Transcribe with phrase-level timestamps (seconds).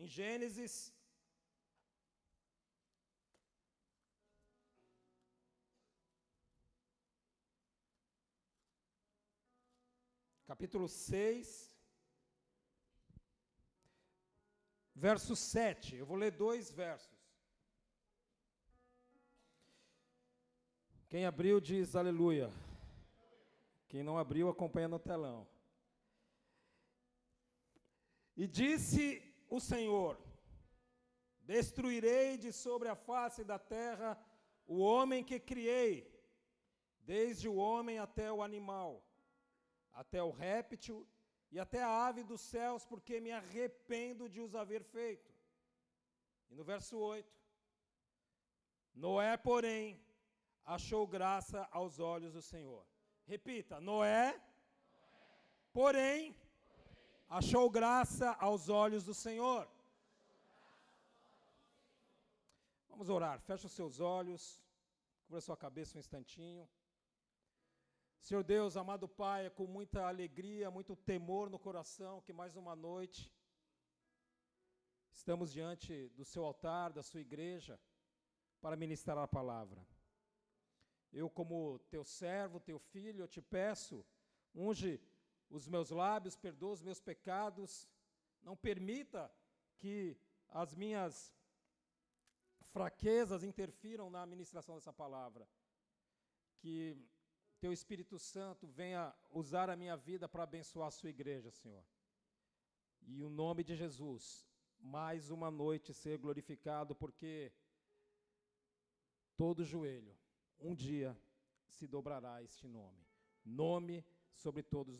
[0.00, 0.74] em Gênesis.
[10.46, 11.76] Capítulo 6,
[14.94, 15.96] verso 7.
[15.96, 17.20] Eu vou ler dois versos.
[21.10, 22.50] Quem abriu diz aleluia.
[23.86, 25.46] Quem não abriu, acompanha no telão.
[28.34, 30.16] E disse o Senhor:
[31.40, 34.10] Destruirei de sobre a face da terra
[34.66, 35.94] o homem que criei,
[37.00, 39.04] desde o homem até o animal,
[39.92, 41.06] até o réptil
[41.50, 45.34] e até a ave dos céus, porque me arrependo de os haver feito.
[46.48, 47.28] E no verso 8:
[48.94, 50.00] Noé, porém,
[50.64, 52.86] achou graça aos olhos do Senhor.
[53.26, 54.40] Repita: Noé,
[55.72, 56.36] porém,
[57.30, 59.68] achou graça aos olhos do Senhor.
[62.88, 63.40] Vamos orar.
[63.40, 64.60] Feche os seus olhos,
[65.24, 66.68] cubra sua cabeça um instantinho.
[68.20, 72.74] Senhor Deus, amado Pai, é com muita alegria, muito temor no coração que mais uma
[72.74, 73.32] noite
[75.12, 77.78] estamos diante do seu altar, da sua igreja,
[78.60, 79.80] para ministrar a palavra.
[81.12, 84.04] Eu, como teu servo, teu filho, eu te peço,
[84.54, 85.00] unge
[85.50, 87.88] os meus lábios, perdoa os meus pecados,
[88.42, 89.30] não permita
[89.76, 90.16] que
[90.48, 91.34] as minhas
[92.72, 95.48] fraquezas interfiram na administração dessa palavra.
[96.58, 96.96] Que
[97.58, 101.84] teu Espírito Santo venha usar a minha vida para abençoar a sua igreja, Senhor.
[103.02, 104.46] E o nome de Jesus,
[104.78, 107.52] mais uma noite ser glorificado, porque
[109.36, 110.16] todo joelho
[110.58, 111.18] um dia
[111.66, 113.06] se dobrará este nome.
[113.44, 114.94] Nome sobre todos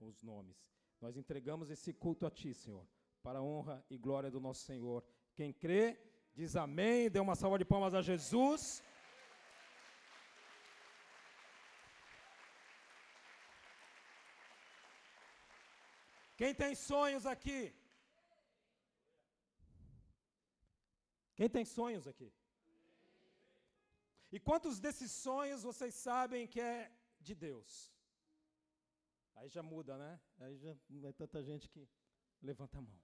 [0.00, 0.56] os nomes.
[1.00, 2.86] Nós entregamos esse culto a ti, Senhor,
[3.22, 5.04] para a honra e glória do nosso Senhor.
[5.34, 5.98] Quem crê,
[6.34, 7.10] diz amém.
[7.10, 8.82] Dê uma salva de palmas a Jesus.
[16.36, 17.74] Quem tem sonhos aqui?
[21.34, 22.32] Quem tem sonhos aqui?
[24.30, 26.90] E quantos desses sonhos vocês sabem que é
[27.20, 27.91] de Deus?
[29.42, 30.20] Aí já muda, né?
[30.38, 31.88] Aí já não é tanta gente que
[32.40, 33.02] levanta a mão.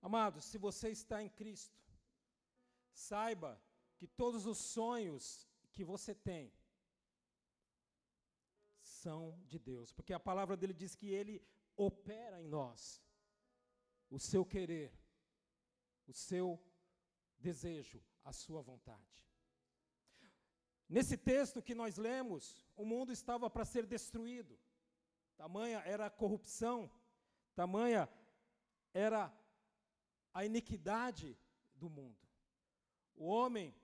[0.00, 1.76] Amados, se você está em Cristo,
[2.92, 3.60] saiba
[3.96, 6.52] que todos os sonhos que você tem
[8.80, 11.44] são de Deus, porque a palavra dele diz que ele
[11.76, 13.02] opera em nós
[14.08, 14.96] o seu querer,
[16.06, 16.62] o seu
[17.40, 19.26] desejo, a sua vontade.
[20.94, 24.56] Nesse texto que nós lemos, o mundo estava para ser destruído.
[25.36, 26.88] Tamanha era a corrupção,
[27.52, 28.08] tamanha
[29.06, 29.22] era
[30.32, 31.36] a iniquidade
[31.74, 32.24] do mundo.
[33.16, 33.74] O homem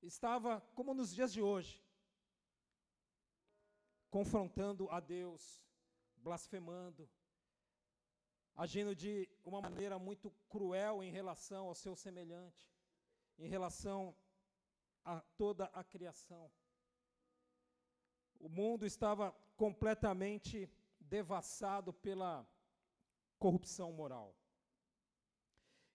[0.00, 1.84] estava, como nos dias de hoje,
[4.08, 5.42] confrontando a Deus,
[6.18, 7.10] blasfemando,
[8.54, 12.70] agindo de uma maneira muito cruel em relação ao seu semelhante
[13.36, 14.14] em relação
[15.04, 16.50] a toda a criação.
[18.40, 20.68] O mundo estava completamente
[20.98, 22.32] devassado pela
[23.38, 24.34] corrupção moral.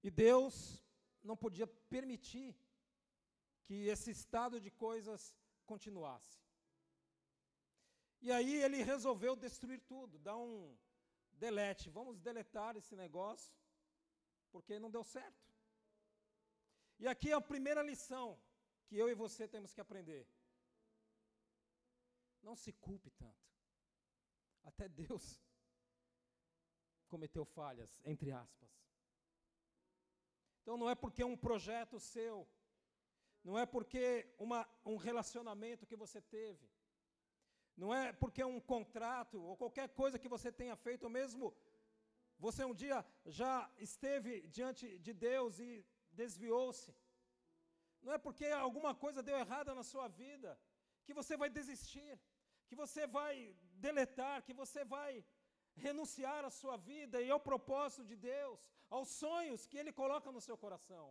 [0.03, 0.55] E Deus
[1.23, 2.55] não podia permitir
[3.65, 5.35] que esse estado de coisas
[5.65, 6.39] continuasse.
[8.21, 10.77] E aí ele resolveu destruir tudo, dar um
[11.33, 11.89] delete.
[11.89, 13.53] Vamos deletar esse negócio,
[14.51, 15.43] porque não deu certo.
[16.99, 18.39] E aqui é a primeira lição
[18.85, 20.27] que eu e você temos que aprender.
[22.47, 23.45] Não se culpe tanto.
[24.63, 25.23] Até Deus
[27.11, 28.69] cometeu falhas, entre aspas.
[30.61, 32.47] Então não é porque um projeto seu,
[33.43, 34.03] não é porque
[34.45, 36.67] uma, um relacionamento que você teve,
[37.77, 41.55] não é porque um contrato ou qualquer coisa que você tenha feito, ou mesmo
[42.37, 46.95] você um dia já esteve diante de Deus e desviou-se.
[48.01, 50.59] Não é porque alguma coisa deu errada na sua vida
[51.05, 52.19] que você vai desistir,
[52.67, 53.35] que você vai
[53.87, 55.11] deletar, que você vai
[55.75, 58.59] renunciar à sua vida e ao propósito de Deus,
[58.89, 61.05] aos sonhos que Ele coloca no seu coração.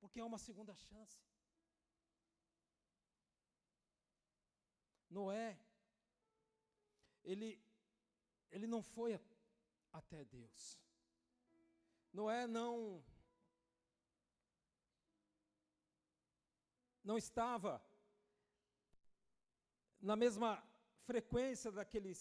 [0.00, 1.18] Porque é uma segunda chance.
[5.08, 5.58] Noé,
[7.22, 7.62] ele,
[8.50, 9.18] ele não foi
[9.92, 10.78] até Deus.
[12.12, 13.02] Noé não
[17.02, 17.82] não estava
[20.04, 20.62] na mesma
[21.04, 22.18] frequência daqueles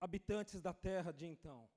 [0.00, 1.68] habitantes da terra de então.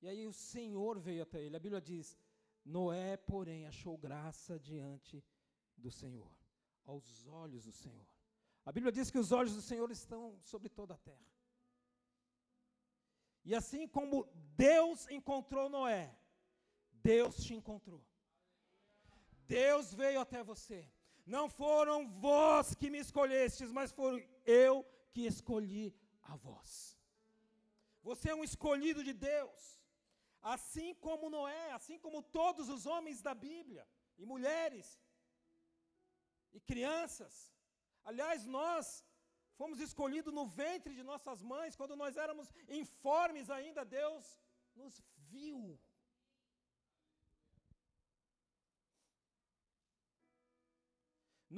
[0.00, 1.56] E aí o Senhor veio até ele.
[1.56, 2.16] A Bíblia diz:
[2.64, 5.22] Noé, porém, achou graça diante
[5.76, 6.32] do Senhor,
[6.84, 8.06] aos olhos do Senhor.
[8.64, 11.30] A Bíblia diz que os olhos do Senhor estão sobre toda a terra.
[13.44, 16.14] E assim como Deus encontrou Noé,
[16.90, 18.02] Deus te encontrou.
[19.46, 20.90] Deus veio até você.
[21.26, 26.96] Não foram vós que me escolhestes, mas foram eu que escolhi a vós.
[28.02, 29.80] Você é um escolhido de Deus.
[30.42, 33.86] Assim como Noé, assim como todos os homens da Bíblia,
[34.18, 34.86] e mulheres,
[36.52, 37.52] e crianças.
[38.04, 39.04] Aliás, nós
[39.58, 44.40] fomos escolhidos no ventre de nossas mães, quando nós éramos informes ainda, Deus
[44.74, 45.02] nos
[45.32, 45.78] viu.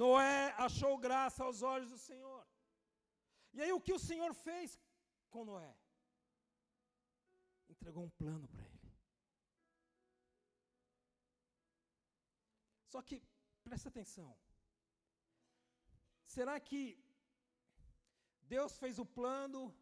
[0.01, 2.41] Noé achou graça aos olhos do Senhor.
[3.53, 4.79] E aí o que o Senhor fez
[5.29, 5.71] com Noé?
[7.69, 8.73] Entregou um plano para ele.
[12.93, 13.21] Só que,
[13.63, 14.35] presta atenção.
[16.25, 16.81] Será que
[18.41, 19.75] Deus fez o plano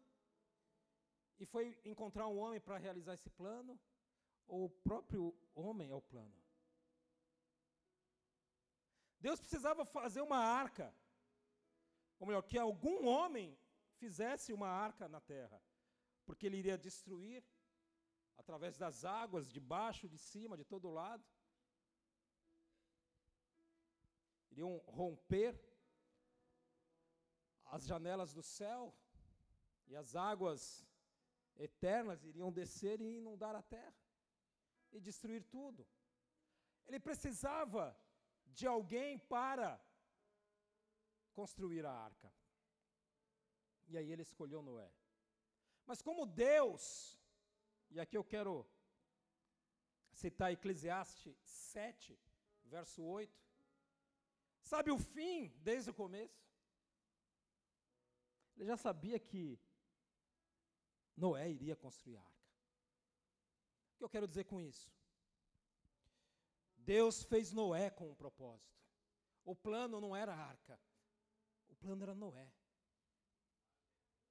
[1.38, 3.78] e foi encontrar um homem para realizar esse plano?
[4.46, 6.41] Ou o próprio homem é o plano?
[9.26, 10.86] Deus precisava fazer uma arca,
[12.18, 13.48] ou melhor, que algum homem
[14.00, 15.58] fizesse uma arca na terra,
[16.26, 17.42] porque ele iria destruir
[18.36, 21.24] através das águas, de baixo, de cima, de todo lado.
[24.52, 25.52] iriam romper
[27.74, 28.94] as janelas do céu
[29.86, 30.86] e as águas
[31.56, 33.94] eternas iriam descer e inundar a terra
[34.92, 35.86] e destruir tudo.
[36.86, 37.96] Ele precisava
[38.58, 39.80] de alguém para
[41.32, 42.32] construir a arca.
[43.88, 44.90] E aí ele escolheu Noé.
[45.86, 47.18] Mas como Deus,
[47.90, 48.66] e aqui eu quero
[50.12, 52.18] citar Eclesiastes 7,
[52.64, 53.42] verso 8,
[54.60, 56.40] sabe o fim desde o começo.
[58.56, 59.58] Ele já sabia que
[61.16, 62.32] Noé iria construir a arca.
[63.94, 64.90] O que eu quero dizer com isso?
[66.84, 68.72] Deus fez Noé com um propósito.
[69.44, 70.78] O plano não era a arca,
[71.68, 72.52] o plano era Noé.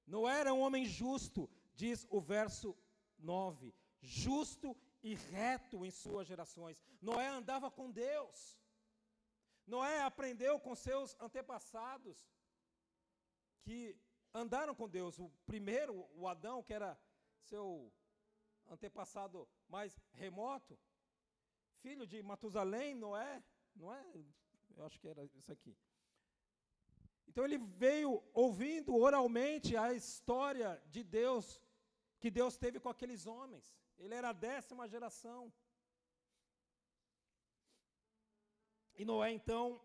[0.06, 2.76] Noé era um homem justo, diz o verso
[3.18, 6.80] 9, justo e reto em suas gerações.
[7.00, 8.58] Noé andava com Deus.
[9.66, 12.28] Noé aprendeu com seus antepassados
[13.62, 13.96] que
[14.34, 15.18] andaram com Deus.
[15.18, 16.98] O primeiro, o Adão, que era
[17.38, 17.92] seu
[18.68, 20.78] antepassado mais remoto,
[21.82, 23.42] filho de Matusalém, Noé,
[23.74, 24.04] não é?
[24.76, 25.74] Eu acho que era isso aqui.
[27.28, 31.60] Então ele veio ouvindo oralmente a história de Deus
[32.20, 33.64] que Deus teve com aqueles homens.
[33.98, 35.52] Ele era a décima geração.
[38.94, 39.80] E Noé, então,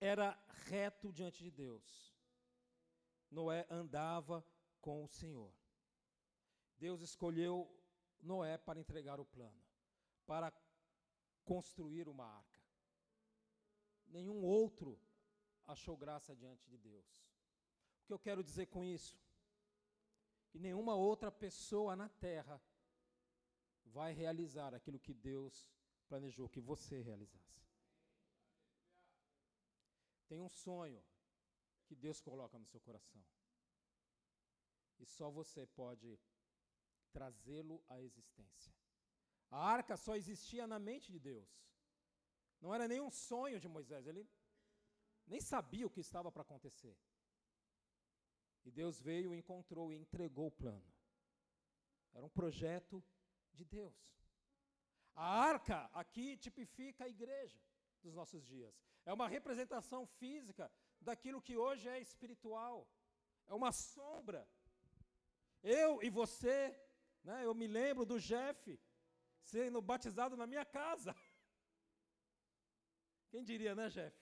[0.00, 0.38] era
[0.70, 1.86] reto diante de Deus.
[3.30, 4.44] Noé andava
[4.80, 5.52] com o Senhor.
[6.78, 7.54] Deus escolheu
[8.20, 9.62] Noé para entregar o plano,
[10.26, 10.52] para
[11.44, 12.60] construir uma arca.
[14.06, 15.00] Nenhum outro
[15.66, 17.06] achou graça diante de Deus.
[18.02, 19.18] O que eu quero dizer com isso?
[20.50, 22.60] Que nenhuma outra pessoa na terra
[23.86, 25.68] vai realizar aquilo que Deus
[26.08, 27.62] planejou que você realizasse.
[30.28, 31.02] Tem um sonho
[31.86, 33.22] que Deus coloca no seu coração.
[34.98, 36.18] E só você pode
[37.12, 38.81] trazê-lo à existência.
[39.52, 41.50] A arca só existia na mente de Deus.
[42.60, 44.26] Não era nenhum sonho de Moisés, ele
[45.26, 46.96] nem sabia o que estava para acontecer.
[48.64, 50.90] E Deus veio, encontrou e entregou o plano.
[52.14, 53.04] Era um projeto
[53.52, 53.94] de Deus.
[55.14, 57.60] A arca aqui tipifica a igreja
[58.02, 58.74] dos nossos dias.
[59.04, 62.88] É uma representação física daquilo que hoje é espiritual.
[63.46, 64.48] É uma sombra.
[65.62, 66.58] Eu e você,
[67.22, 68.80] né, eu me lembro do Jeff
[69.50, 71.14] sendo batizado na minha casa.
[73.30, 74.16] Quem diria, né, Jeff?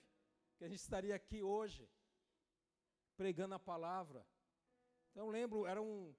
[0.57, 1.89] Que a gente estaria aqui hoje,
[3.15, 4.25] pregando a palavra.
[5.11, 6.15] Então, lembro, era um,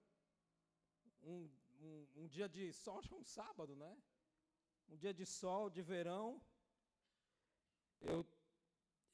[1.23, 3.97] um, um, um dia de sol, acho que um sábado, né?
[4.93, 6.41] um dia de sol, de verão.
[8.01, 8.27] Eu,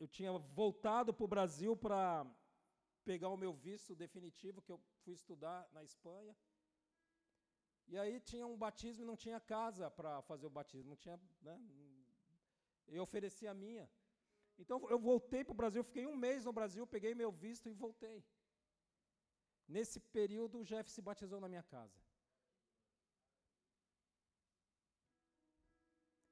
[0.00, 2.26] eu tinha voltado para o Brasil para
[3.04, 6.36] pegar o meu visto definitivo, que eu fui estudar na Espanha.
[7.88, 11.18] E aí tinha um batismo e não tinha casa para fazer o batismo, não tinha,
[11.40, 11.56] né?
[12.86, 13.88] Eu ofereci a minha.
[14.58, 17.72] Então eu voltei para o Brasil, fiquei um mês no Brasil, peguei meu visto e
[17.72, 18.24] voltei.
[19.66, 21.98] Nesse período, o Jeff se batizou na minha casa.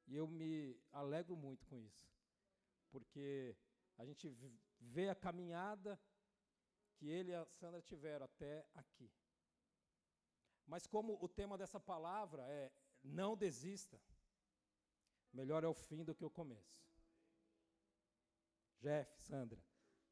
[0.08, 2.08] E eu me alegro muito com isso,
[2.90, 3.56] porque
[3.98, 4.28] a gente
[4.78, 6.00] vê a caminhada
[6.94, 9.10] que ele e a Sandra tiveram até aqui.
[10.66, 12.70] Mas como o tema dessa palavra é
[13.02, 14.00] não desista,
[15.32, 16.84] melhor é o fim do que o começo.
[18.80, 19.62] Jeff, Sandra,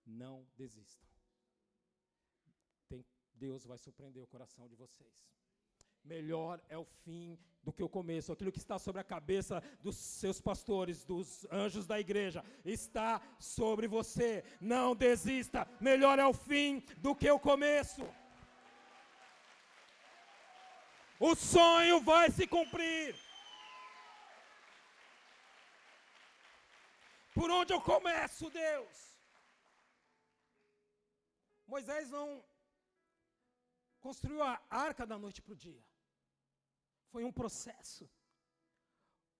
[0.06, 1.08] não desistam.
[2.88, 5.12] Tem, Deus vai surpreender o coração de vocês.
[6.04, 8.30] Melhor é o fim do que o começo.
[8.30, 13.88] Aquilo que está sobre a cabeça dos seus pastores, dos anjos da igreja, está sobre
[13.88, 14.44] você.
[14.60, 15.66] Não desista.
[15.80, 18.02] Melhor é o fim do que o começo.
[21.18, 23.14] O sonho vai se cumprir.
[27.32, 29.18] Por onde eu começo, Deus?
[31.66, 32.44] Moisés não
[34.00, 35.84] construiu a arca da noite para o dia.
[37.10, 38.08] Foi um processo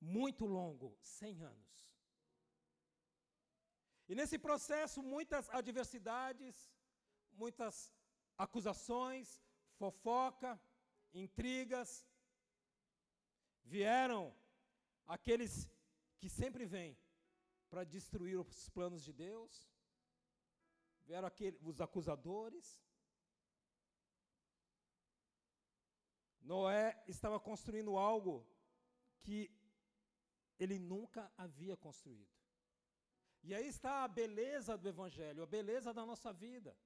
[0.00, 1.74] muito longo, 100 anos.
[4.08, 6.56] E nesse processo, muitas adversidades,
[7.32, 7.92] muitas
[8.36, 9.42] acusações,
[9.78, 10.60] fofoca,
[11.14, 12.06] intrigas,
[13.62, 14.34] vieram
[15.06, 15.70] aqueles
[16.18, 16.96] que sempre vêm
[17.70, 19.68] para destruir os planos de Deus,
[21.06, 22.82] vieram aqueles, os acusadores.
[26.40, 28.46] Noé estava construindo algo
[29.22, 29.50] que
[30.58, 32.32] ele nunca havia construído.
[33.42, 36.76] E aí está a beleza do Evangelho, a beleza da nossa vida.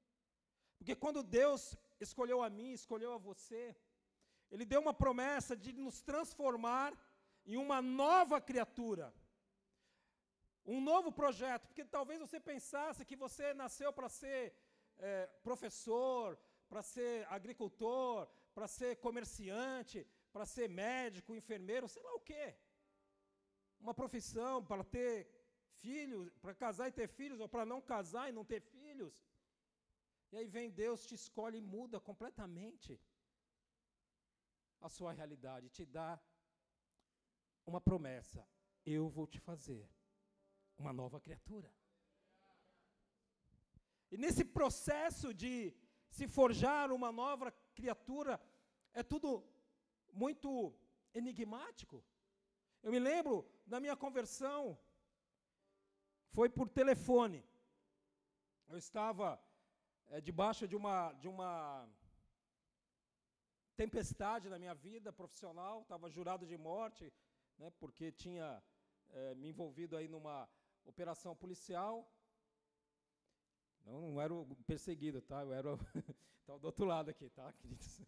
[0.77, 3.77] Porque quando Deus escolheu a mim, escolheu a você,
[4.51, 6.93] Ele deu uma promessa de nos transformar
[7.45, 9.13] em uma nova criatura
[10.75, 14.55] um novo projeto, porque talvez você pensasse que você nasceu para ser
[14.99, 16.39] é, professor,
[16.69, 22.55] para ser agricultor, para ser comerciante, para ser médico, enfermeiro, sei lá o quê.
[23.81, 25.15] Uma profissão para ter
[25.81, 29.15] filhos, para casar e ter filhos, ou para não casar e não ter filhos.
[30.31, 33.01] E aí vem Deus, te escolhe e muda completamente
[34.81, 36.21] a sua realidade, te dá
[37.67, 38.47] uma promessa:
[38.85, 39.89] eu vou te fazer
[40.77, 41.73] uma nova criatura.
[44.11, 45.75] E nesse processo de
[46.09, 48.41] se forjar uma nova criatura,
[48.95, 49.45] é tudo
[50.13, 50.75] muito
[51.13, 52.03] enigmático.
[52.83, 54.79] Eu me lembro da minha conversão,
[56.31, 57.45] foi por telefone.
[58.69, 59.41] Eu estava
[60.09, 61.89] é, debaixo de uma, de uma
[63.79, 67.13] tempestade na minha vida profissional, estava jurado de morte,
[67.57, 68.61] né, porque tinha
[69.11, 70.49] é, me envolvido aí numa
[70.85, 71.95] operação policial.
[73.85, 75.43] Não, não era o perseguido, tá?
[75.43, 75.79] Eu era o,
[76.59, 78.03] do outro lado aqui, tá, queridos?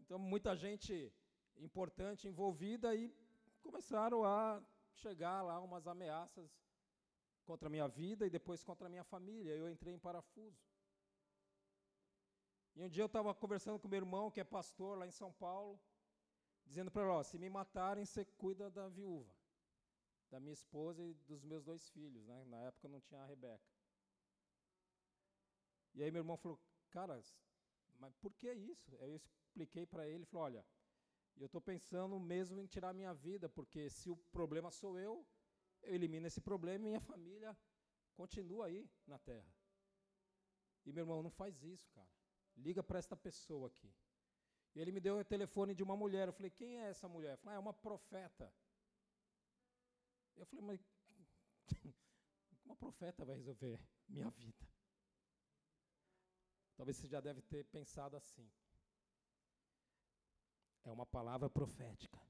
[0.00, 1.12] Então, muita gente
[1.58, 3.14] importante envolvida e
[3.60, 4.62] começaram a
[4.94, 6.50] chegar lá umas ameaças
[7.44, 9.52] contra a minha vida e depois contra a minha família.
[9.52, 10.64] Eu entrei em parafuso.
[12.76, 15.32] E um dia eu estava conversando com meu irmão, que é pastor lá em São
[15.32, 15.80] Paulo,
[16.64, 19.34] dizendo para ele: ó, se me matarem, você cuida da viúva
[20.30, 22.44] da minha esposa e dos meus dois filhos, né?
[22.46, 23.64] Na época não tinha a Rebeca.
[25.94, 27.20] E aí meu irmão falou, cara,
[27.98, 28.94] mas por que isso?
[28.96, 30.66] Eu expliquei para ele, falou, olha,
[31.36, 35.26] eu estou pensando mesmo em tirar minha vida, porque se o problema sou eu,
[35.82, 37.56] eu elimino esse problema e minha família
[38.14, 39.54] continua aí na terra.
[40.84, 42.15] E meu irmão, não faz isso, cara.
[42.56, 43.92] Liga para esta pessoa aqui.
[44.74, 46.28] E ele me deu o telefone de uma mulher.
[46.28, 47.32] Eu falei, quem é essa mulher?
[47.32, 48.52] Eu falei, ah, é uma profeta.
[50.36, 50.80] Eu falei, mas
[52.64, 54.66] uma profeta vai resolver minha vida?
[56.76, 58.50] Talvez você já deve ter pensado assim.
[60.84, 62.20] É uma palavra profética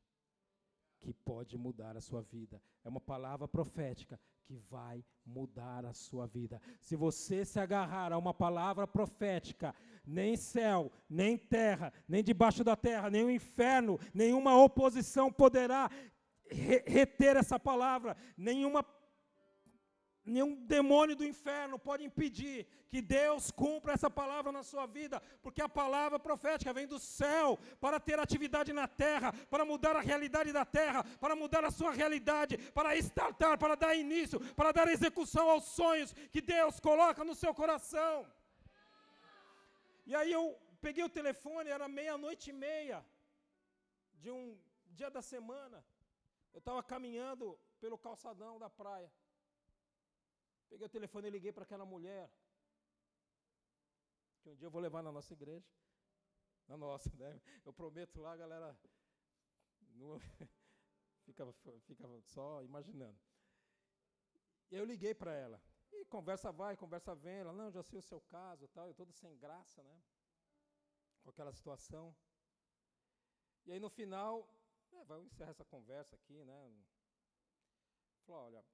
[1.00, 2.62] que pode mudar a sua vida.
[2.85, 6.62] É uma palavra profética que vai mudar a sua vida.
[6.80, 9.74] Se você se agarrar a uma palavra profética,
[10.06, 15.90] nem céu, nem terra, nem debaixo da terra, nem o inferno, nenhuma oposição poderá
[16.48, 18.16] reter essa palavra.
[18.36, 18.84] Nenhuma,
[20.26, 25.62] nenhum demônio do inferno pode impedir que Deus cumpra essa palavra na sua vida, porque
[25.62, 30.52] a palavra profética vem do céu para ter atividade na terra, para mudar a realidade
[30.52, 35.49] da terra, para mudar a sua realidade, para estartar, para dar início, para dar execução
[35.50, 38.26] aos sonhos que Deus coloca no seu coração.
[40.06, 43.04] E aí eu peguei o telefone, era meia-noite e meia
[44.14, 45.85] de um dia da semana.
[46.54, 49.11] Eu estava caminhando pelo calçadão da praia.
[50.68, 52.30] Peguei o telefone e liguei para aquela mulher.
[54.40, 55.66] Que um dia eu vou levar na nossa igreja.
[56.66, 57.40] Na nossa, né?
[57.64, 58.76] Eu prometo lá, galera
[59.96, 60.18] não,
[61.25, 63.18] fica, fica só imaginando.
[64.70, 65.62] Eu liguei para ela.
[65.92, 67.38] E conversa vai, conversa vem.
[67.38, 68.87] Ela, não, já sei o seu caso tal.
[68.87, 70.02] Eu todo sem graça, né?
[71.23, 72.14] Com aquela situação.
[73.64, 74.49] E aí no final,
[74.92, 76.73] é, vai encerrar essa conversa aqui, né?
[78.25, 78.64] Falou, olha,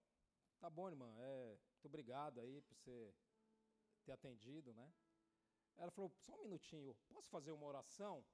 [0.63, 3.13] tá bom, irmã, é, muito obrigado aí por você
[4.05, 4.93] ter atendido, né?
[5.77, 8.25] Ela falou, só um minutinho, posso fazer uma oração?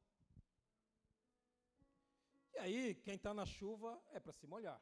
[2.52, 4.78] E aí, quem está na chuva é para se molhar.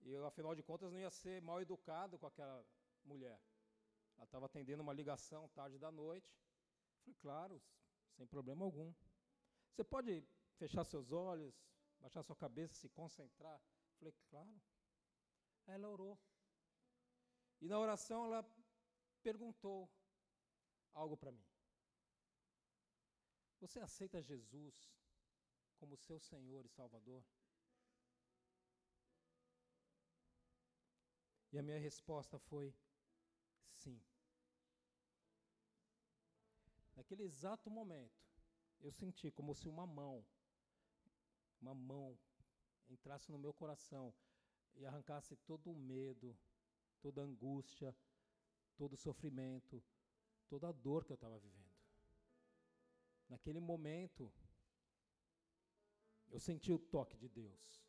[0.00, 2.64] E eu, afinal de contas, não ia ser mal educado com aquela
[3.04, 3.38] mulher.
[4.16, 6.34] Ela estava atendendo uma ligação tarde da noite.
[7.02, 7.62] Falei, claro,
[8.16, 8.94] sem problema algum.
[9.74, 11.54] Você pode fechar seus olhos,
[12.00, 13.60] baixar sua cabeça, se concentrar?
[13.98, 14.58] Falei, claro.
[15.68, 16.18] Aí ela orou.
[17.60, 18.42] E na oração ela
[19.22, 19.88] perguntou
[20.94, 21.44] algo para mim.
[23.60, 24.90] Você aceita Jesus
[25.76, 27.22] como seu Senhor e Salvador?
[31.52, 32.74] E a minha resposta foi
[33.62, 34.00] sim.
[36.96, 38.18] Naquele exato momento,
[38.80, 40.24] eu senti como se uma mão,
[41.60, 42.18] uma mão,
[42.88, 44.14] entrasse no meu coração
[44.78, 46.38] e arrancasse todo o medo,
[47.00, 47.94] toda a angústia,
[48.76, 49.82] todo o sofrimento,
[50.48, 51.68] toda a dor que eu estava vivendo.
[53.28, 54.32] Naquele momento,
[56.30, 57.84] eu senti o toque de Deus.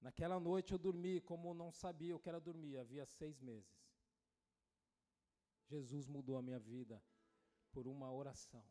[0.00, 3.88] Naquela noite eu dormi como não sabia o que era dormir, havia seis meses.
[5.66, 7.02] Jesus mudou a minha vida
[7.72, 8.64] por uma oração.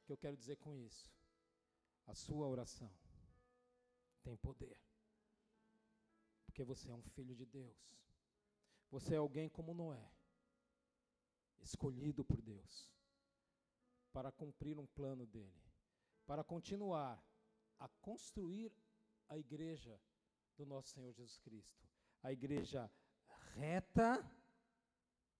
[0.00, 1.12] O que eu quero dizer com isso?
[2.06, 2.90] A sua oração
[4.22, 4.76] tem poder.
[6.46, 7.78] Porque você é um filho de Deus.
[8.90, 10.12] Você é alguém como Noé,
[11.60, 12.92] escolhido por Deus
[14.12, 15.62] para cumprir um plano dele,
[16.26, 17.22] para continuar
[17.78, 18.70] a construir
[19.28, 19.98] a igreja
[20.56, 21.82] do nosso Senhor Jesus Cristo,
[22.22, 22.90] a igreja
[23.54, 24.24] reta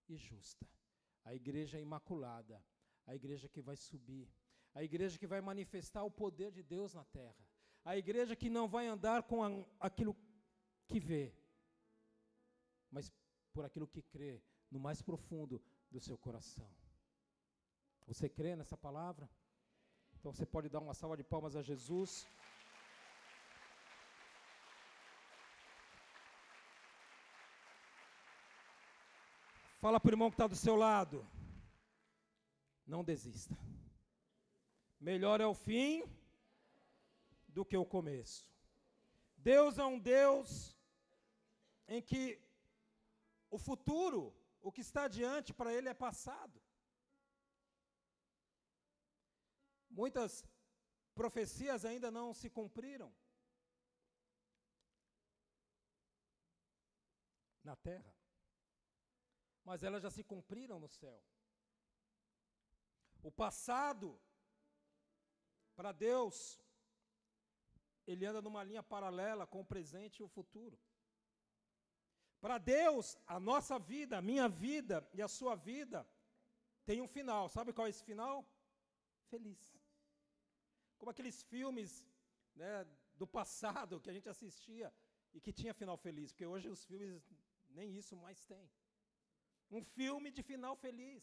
[0.08, 0.66] e justa,
[1.24, 2.64] a igreja imaculada,
[3.06, 4.28] a igreja que vai subir,
[4.74, 7.46] a igreja que vai manifestar o poder de Deus na terra,
[7.84, 10.16] a igreja que não vai andar com aquilo
[10.86, 11.34] que vê,
[12.90, 13.12] mas
[13.52, 14.40] por aquilo que crê
[14.70, 16.68] no mais profundo do seu coração.
[18.06, 19.28] Você crê nessa palavra?
[20.14, 22.28] Então você pode dar uma salva de palmas a Jesus.
[29.80, 31.26] Fala para o irmão que está do seu lado.
[32.86, 33.56] Não desista.
[35.00, 36.04] Melhor é o fim
[37.52, 38.50] do que o começo.
[39.36, 40.76] Deus é um Deus
[41.88, 42.40] em que
[43.50, 46.60] o futuro, o que está diante para Ele é passado.
[49.90, 50.44] Muitas
[51.14, 53.12] profecias ainda não se cumpriram
[57.62, 58.14] na terra,
[59.64, 61.22] mas elas já se cumpriram no céu.
[63.22, 64.18] O passado,
[65.76, 66.61] para Deus,
[68.06, 70.78] ele anda numa linha paralela com o presente e o futuro.
[72.40, 76.06] Para Deus, a nossa vida, a minha vida e a sua vida
[76.84, 77.48] tem um final.
[77.48, 78.44] Sabe qual é esse final?
[79.30, 79.60] Feliz.
[80.98, 81.90] Como aqueles filmes
[82.54, 84.92] né, do passado que a gente assistia
[85.32, 87.22] e que tinha final feliz, porque hoje os filmes
[87.70, 88.70] nem isso mais tem.
[89.70, 91.22] Um filme de final feliz.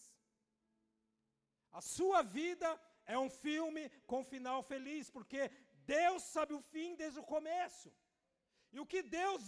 [1.72, 2.68] A sua vida
[3.06, 5.52] é um filme com final feliz, porque
[5.96, 7.90] Deus sabe o fim desde o começo.
[8.74, 9.44] E o que Deus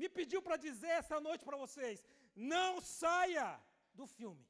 [0.00, 1.98] me pediu para dizer esta noite para vocês:
[2.56, 3.48] não saia
[3.94, 4.46] do filme.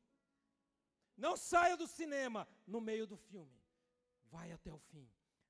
[1.16, 3.58] Não saia do cinema no meio do filme.
[4.34, 5.06] Vai até o fim.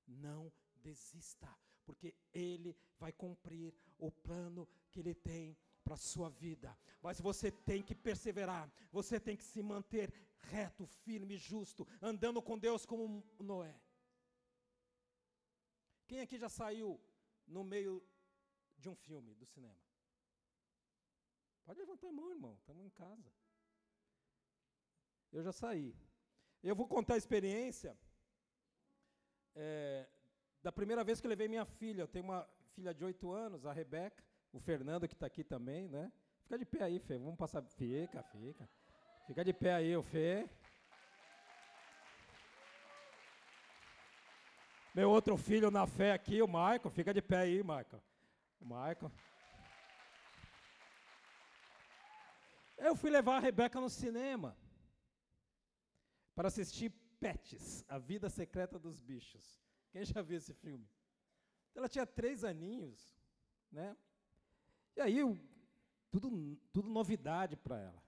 [0.06, 1.50] Não desista,
[1.84, 6.76] porque Ele vai cumprir o plano que Ele tem para a sua vida.
[7.02, 10.12] Mas você tem que perseverar, você tem que se manter
[10.54, 13.74] reto, firme, justo, andando com Deus como Noé.
[16.10, 17.00] Quem aqui já saiu
[17.46, 18.02] no meio
[18.76, 19.80] de um filme do cinema?
[21.64, 23.30] Pode levantar a mão, irmão, estamos em casa.
[25.30, 25.94] Eu já saí.
[26.64, 27.96] Eu vou contar a experiência
[29.54, 30.08] é,
[30.60, 32.02] da primeira vez que levei minha filha.
[32.02, 32.44] Eu tenho uma
[32.74, 36.12] filha de oito anos, a Rebeca, o Fernando que está aqui também, né?
[36.42, 37.18] Fica de pé aí, Fê.
[37.18, 37.62] Vamos passar.
[37.62, 38.68] Fica, fica.
[39.28, 40.50] Fica de pé aí, o Fê.
[44.92, 46.90] Meu outro filho na fé aqui, o Michael.
[46.90, 48.02] Fica de pé aí, Michael.
[48.60, 49.12] O Michael.
[52.76, 54.56] Eu fui levar a Rebeca no cinema
[56.34, 59.62] para assistir Pets, A Vida Secreta dos Bichos.
[59.92, 60.88] Quem já viu esse filme?
[61.74, 63.16] Ela tinha três aninhos,
[63.70, 63.96] né?
[64.96, 65.20] E aí,
[66.10, 68.02] tudo, tudo novidade para ela.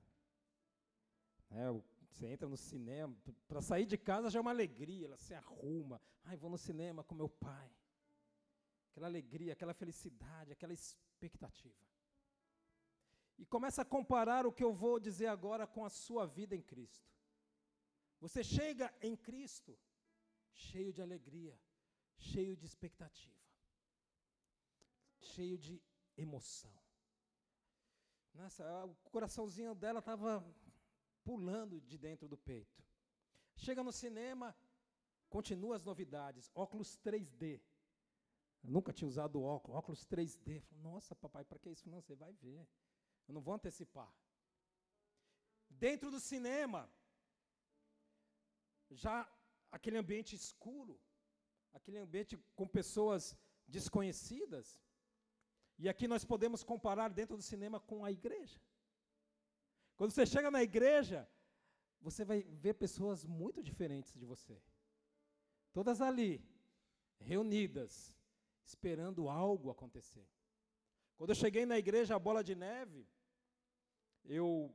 [1.50, 3.16] É, você entra no cinema,
[3.48, 6.00] para sair de casa já é uma alegria, ela se arruma.
[6.24, 7.70] Ai, vou no cinema com meu pai.
[8.90, 11.74] Aquela alegria, aquela felicidade, aquela expectativa.
[13.38, 16.60] E começa a comparar o que eu vou dizer agora com a sua vida em
[16.60, 17.10] Cristo.
[18.20, 19.76] Você chega em Cristo
[20.52, 21.58] cheio de alegria,
[22.18, 23.42] cheio de expectativa,
[25.18, 25.82] cheio de
[26.16, 26.72] emoção.
[28.34, 30.44] Nossa, o coraçãozinho dela estava
[31.24, 32.82] pulando de dentro do peito.
[33.56, 34.56] Chega no cinema,
[35.28, 37.60] continua as novidades, óculos 3D.
[38.64, 40.62] Eu nunca tinha usado óculos, óculos 3D.
[40.70, 41.88] Nossa, papai, para que isso?
[41.88, 42.66] Não, você vai ver.
[43.26, 44.12] Eu não vou antecipar.
[45.68, 46.88] Dentro do cinema,
[48.90, 49.28] já
[49.70, 51.00] aquele ambiente escuro,
[51.72, 54.80] aquele ambiente com pessoas desconhecidas.
[55.78, 58.60] E aqui nós podemos comparar dentro do cinema com a igreja.
[60.02, 61.30] Quando você chega na igreja,
[62.00, 64.60] você vai ver pessoas muito diferentes de você.
[65.72, 66.44] Todas ali,
[67.20, 68.12] reunidas,
[68.64, 70.28] esperando algo acontecer.
[71.16, 73.06] Quando eu cheguei na igreja, a bola de neve,
[74.24, 74.74] eu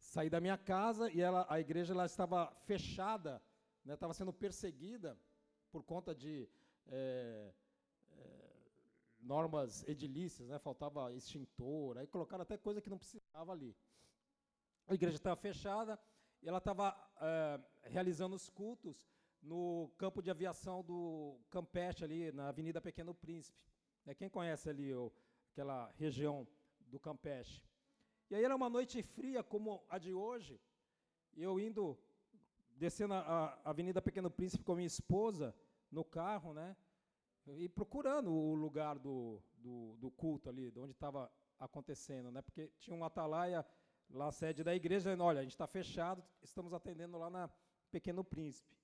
[0.00, 3.40] saí da minha casa e ela, a igreja ela estava fechada,
[3.84, 5.16] né, estava sendo perseguida
[5.70, 6.50] por conta de
[6.88, 7.54] é,
[9.22, 10.58] normas edilícias, né?
[10.58, 13.74] faltava extintor, aí colocaram até coisa que não precisava ali.
[14.86, 15.98] A igreja estava fechada
[16.42, 19.08] e ela estava é, realizando os cultos
[19.40, 23.58] no campo de aviação do Campeche, ali na Avenida Pequeno Príncipe.
[24.06, 25.12] É, quem conhece ali o,
[25.52, 26.46] aquela região
[26.80, 27.62] do Campeche?
[28.28, 30.60] E aí era uma noite fria como a de hoje,
[31.34, 31.98] e eu indo,
[32.76, 35.54] descendo a, a Avenida Pequeno Príncipe com a minha esposa,
[35.90, 36.74] no carro, né?
[37.46, 42.40] E procurando o lugar do, do, do culto ali, de onde estava acontecendo, né?
[42.42, 43.66] Porque tinha um atalaia
[44.10, 47.50] lá, sede da igreja, dizendo, olha, a gente está fechado, estamos atendendo lá na
[47.90, 48.76] Pequeno Príncipe.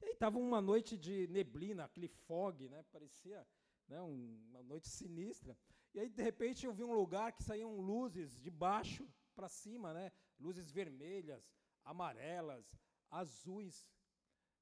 [0.00, 2.82] E aí estava uma noite de neblina, aquele fog, né?
[2.92, 3.46] Parecia
[3.88, 5.56] né, um, uma noite sinistra.
[5.94, 9.92] E aí, de repente, eu vi um lugar que saíam luzes de baixo para cima,
[9.92, 10.10] né?
[10.38, 11.42] Luzes vermelhas,
[11.84, 12.66] amarelas,
[13.10, 13.88] azuis.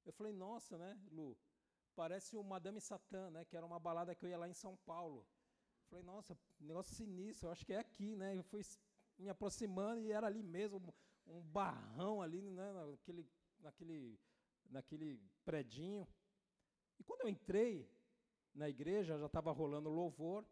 [0.05, 1.37] Eu falei, nossa, né, Lu?
[1.95, 3.45] Parece o Madame Satã, né?
[3.45, 5.27] Que era uma balada que eu ia lá em São Paulo.
[5.89, 8.37] Falei, nossa, negócio sinistro, eu acho que é aqui, né?
[8.37, 8.61] Eu fui
[9.17, 10.93] me aproximando e era ali mesmo,
[11.27, 12.73] um barrão ali, né?
[12.73, 13.29] Naquele,
[13.59, 14.19] naquele,
[14.69, 16.07] naquele predinho.
[16.99, 17.89] E quando eu entrei
[18.53, 20.45] na igreja, já estava rolando louvor.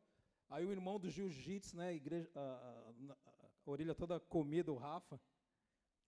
[0.49, 1.93] Aí o irmão do jiu-jitsu, né?
[1.93, 5.19] Igreja, a, a, a, orelha toda comida, o Rafa.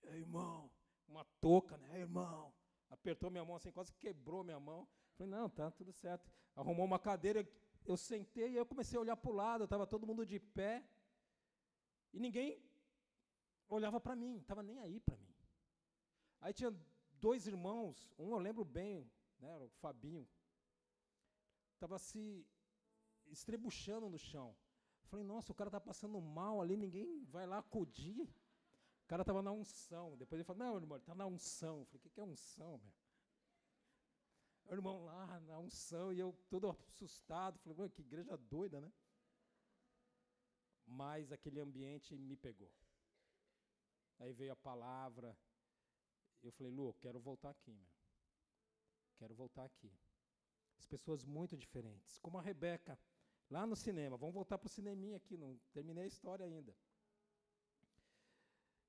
[0.03, 0.69] irmão,
[1.07, 1.99] uma touca, né?
[1.99, 2.53] irmão.
[2.89, 4.87] Apertou minha mão assim, quase quebrou minha mão.
[5.23, 6.29] Falei, não, tá tudo certo.
[6.55, 7.47] Arrumou uma cadeira,
[7.85, 10.83] eu sentei e eu comecei a olhar para o lado, estava todo mundo de pé.
[12.11, 12.61] E ninguém
[13.69, 15.33] olhava para mim, estava nem aí para mim.
[16.41, 16.71] Aí tinha
[17.13, 19.09] dois irmãos, um eu lembro bem,
[19.39, 20.27] né, o Fabinho,
[21.73, 22.45] estava se
[23.27, 24.53] estrebuchando no chão.
[25.05, 28.23] Falei, nossa, o cara está passando mal ali, ninguém vai lá acudir.
[29.03, 30.17] O cara estava na unção.
[30.17, 31.79] Depois ele falou, não, irmão, está na unção.
[31.79, 33.02] Eu falei, o que, que é unção, meu?
[34.65, 38.91] O irmão lá na unção, e eu todo assustado, falei, que igreja doida, né?
[40.85, 42.71] Mas aquele ambiente me pegou.
[44.19, 45.37] Aí veio a palavra,
[46.41, 47.91] eu falei, Lu, quero voltar aqui, meu.
[49.17, 49.91] Quero voltar aqui.
[50.77, 52.99] As pessoas muito diferentes, como a Rebeca,
[53.49, 54.17] lá no cinema.
[54.17, 56.75] Vamos voltar para o cineminha aqui, não terminei a história ainda.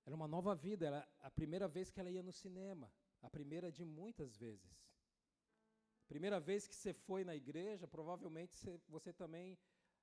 [0.04, 3.70] Era uma nova vida, era a primeira vez que ela ia no cinema, a primeira
[3.70, 4.84] de muitas vezes.
[6.06, 8.54] Primeira vez que você foi na igreja, provavelmente
[8.88, 9.58] você, também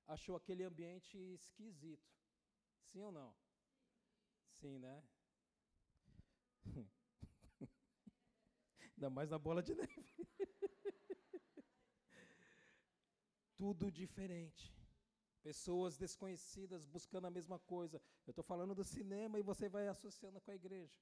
[0.08, 2.10] achou aquele ambiente esquisito.
[2.92, 3.34] Sim ou não?
[4.60, 5.04] Sim, né?
[8.96, 10.06] Ainda mais na bola de neve.
[13.58, 14.74] Tudo diferente.
[15.44, 18.02] Pessoas desconhecidas buscando a mesma coisa.
[18.28, 20.94] Eu estou falando do cinema e você vai associando com a igreja.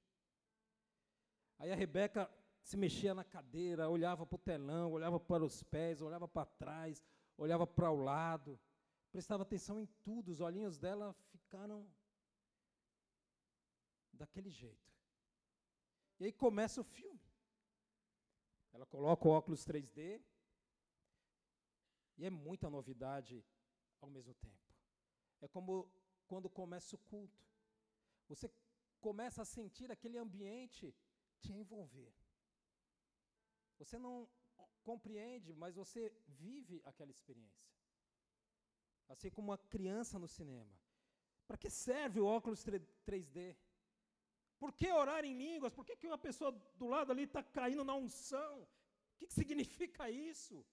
[1.58, 2.30] Aí a Rebeca
[2.64, 7.04] se mexia na cadeira, olhava para o telão, olhava para os pés, olhava para trás,
[7.38, 8.60] olhava para o lado,
[9.12, 11.88] prestava atenção em tudo, os olhinhos dela ficaram
[14.14, 14.90] daquele jeito.
[16.20, 17.20] E aí começa o filme.
[18.74, 20.22] Ela coloca o óculos 3D,
[22.18, 23.44] e é muita novidade
[24.02, 24.74] ao mesmo tempo.
[25.42, 25.90] É como
[26.28, 27.42] quando começa o culto.
[28.28, 28.52] Você
[29.00, 30.94] começa a sentir aquele ambiente
[31.40, 32.14] te envolver.
[33.80, 34.28] Você não
[34.84, 37.68] compreende, mas você vive aquela experiência.
[39.08, 40.74] Assim como uma criança no cinema.
[41.48, 42.64] Para que serve o óculos
[43.08, 43.58] 3D?
[44.60, 45.74] Por que orar em línguas?
[45.74, 48.56] Por que, que uma pessoa do lado ali está caindo na unção?
[48.64, 50.66] O que, que significa isso?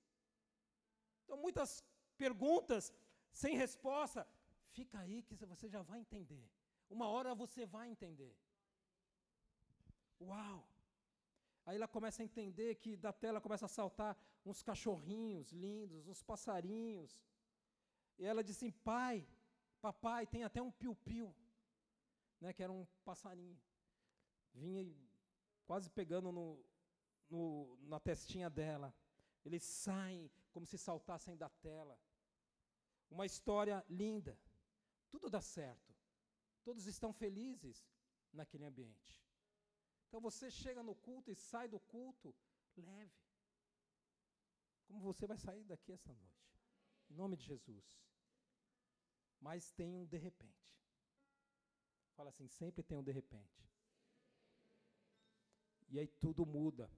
[1.22, 1.84] Então, muitas
[2.18, 2.92] perguntas
[3.32, 4.26] sem resposta.
[4.70, 6.44] Fica aí que você já vai entender.
[6.90, 8.36] Uma hora você vai entender.
[10.20, 10.68] Uau!
[11.66, 16.22] Aí ela começa a entender que da tela começa a saltar uns cachorrinhos lindos, uns
[16.22, 17.20] passarinhos.
[18.16, 19.26] E ela diz assim: pai,
[19.80, 21.34] papai, tem até um piu-piu,
[22.40, 23.60] né, que era um passarinho.
[24.54, 24.94] Vinha
[25.66, 26.64] quase pegando no,
[27.28, 28.94] no, na testinha dela.
[29.44, 31.98] Eles saem como se saltassem da tela.
[33.10, 34.38] Uma história linda.
[35.10, 35.92] Tudo dá certo.
[36.62, 37.84] Todos estão felizes
[38.32, 39.25] naquele ambiente.
[40.06, 42.34] Então você chega no culto e sai do culto
[42.76, 43.12] leve.
[44.86, 46.46] Como você vai sair daqui esta noite?
[47.10, 47.84] Em nome de Jesus.
[49.40, 50.76] Mas tem um de repente.
[52.14, 53.68] Fala assim, sempre tem um de repente.
[55.88, 56.90] E aí tudo muda.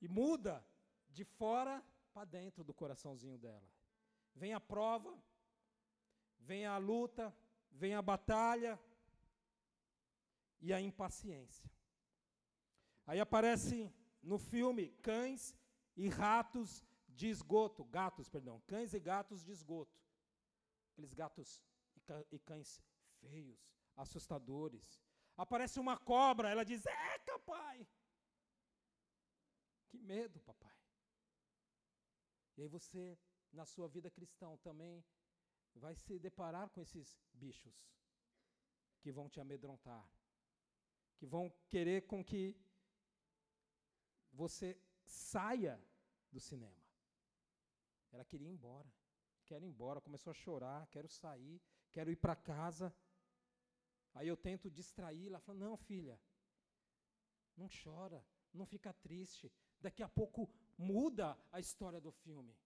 [0.00, 0.64] E muda
[1.08, 3.68] de fora para dentro do coraçãozinho dela.
[4.34, 5.18] Vem a prova,
[6.38, 7.34] vem a luta,
[7.70, 8.78] vem a batalha
[10.60, 11.70] e a impaciência.
[13.06, 13.92] Aí aparece
[14.22, 15.56] no filme cães
[15.96, 19.98] e ratos de esgoto, gatos, perdão, cães e gatos de esgoto.
[20.92, 21.62] Aqueles gatos
[22.30, 22.82] e cães
[23.20, 23.60] feios,
[23.96, 25.00] assustadores.
[25.36, 27.86] Aparece uma cobra, ela diz: Eca, pai!
[29.88, 30.76] Que medo, papai.
[32.56, 33.18] E aí você,
[33.52, 35.04] na sua vida cristã, também
[35.74, 37.86] vai se deparar com esses bichos
[39.00, 40.08] que vão te amedrontar,
[41.16, 42.56] que vão querer com que
[44.32, 45.82] você saia
[46.30, 46.82] do cinema.
[48.12, 48.90] Ela queria ir embora.
[49.44, 50.00] Quero ir embora.
[50.00, 50.86] Começou a chorar.
[50.88, 51.60] Quero sair.
[51.92, 52.94] Quero ir para casa.
[54.14, 55.36] Aí eu tento distraí-la.
[55.36, 56.20] Ela fala: Não, filha,
[57.56, 58.24] não chora.
[58.52, 59.52] Não fica triste.
[59.80, 62.56] Daqui a pouco muda a história do filme.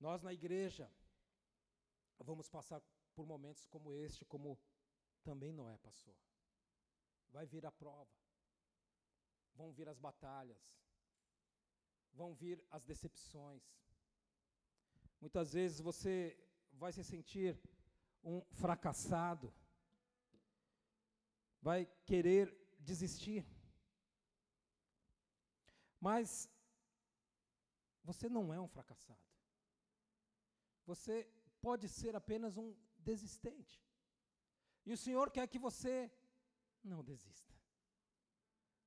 [0.00, 0.90] Nós na igreja
[2.18, 2.82] vamos passar
[3.14, 4.58] por momentos como este, como
[5.22, 6.14] também Noé passou
[7.32, 8.14] vai vir a prova,
[9.54, 10.62] vão vir as batalhas,
[12.12, 13.64] vão vir as decepções.
[15.20, 16.14] Muitas vezes você
[16.72, 17.58] vai se sentir
[18.22, 19.52] um fracassado,
[21.60, 22.46] vai querer
[22.78, 23.46] desistir.
[25.98, 26.50] Mas
[28.04, 29.20] você não é um fracassado.
[30.84, 31.14] Você
[31.60, 32.74] pode ser apenas um
[33.10, 33.80] desistente.
[34.84, 36.10] E o Senhor quer que você
[36.82, 37.54] não desista.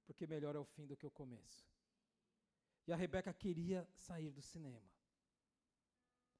[0.05, 1.67] Porque melhor é o fim do que o começo.
[2.87, 4.91] E a Rebeca queria sair do cinema.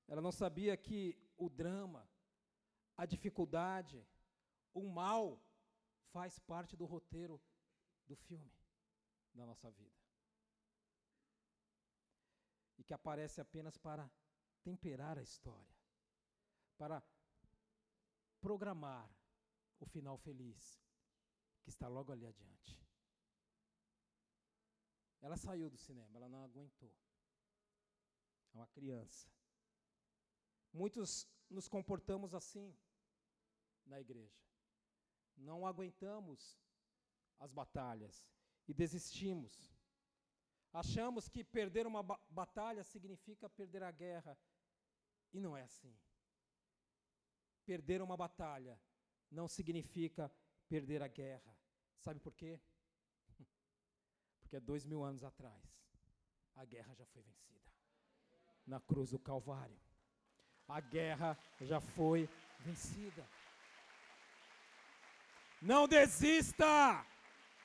[0.07, 2.07] Ela não sabia que o drama,
[2.95, 4.05] a dificuldade,
[4.73, 5.41] o mal
[6.11, 7.41] faz parte do roteiro
[8.05, 8.53] do filme
[9.33, 9.99] da nossa vida.
[12.77, 14.09] E que aparece apenas para
[14.63, 15.75] temperar a história,
[16.77, 17.01] para
[18.45, 19.09] programar
[19.79, 20.79] o final feliz
[21.63, 22.79] que está logo ali adiante.
[25.19, 26.93] Ela saiu do cinema, ela não aguentou.
[28.53, 29.27] É uma criança.
[30.71, 32.77] Muitos nos comportamos assim
[33.83, 34.39] na igreja.
[35.35, 36.55] Não aguentamos
[37.39, 38.29] as batalhas
[38.67, 39.73] e desistimos.
[40.71, 44.37] Achamos que perder uma ba batalha significa perder a guerra.
[45.33, 45.97] E não é assim.
[47.65, 48.79] Perder uma batalha
[49.31, 50.31] não significa
[50.69, 51.55] perder a guerra.
[51.99, 52.59] Sabe por quê?
[54.41, 55.63] Porque dois mil anos atrás,
[56.55, 57.71] a guerra já foi vencida.
[58.65, 59.79] Na cruz do Calvário.
[60.67, 62.27] A guerra já foi
[62.59, 63.27] vencida.
[65.61, 67.05] Não desista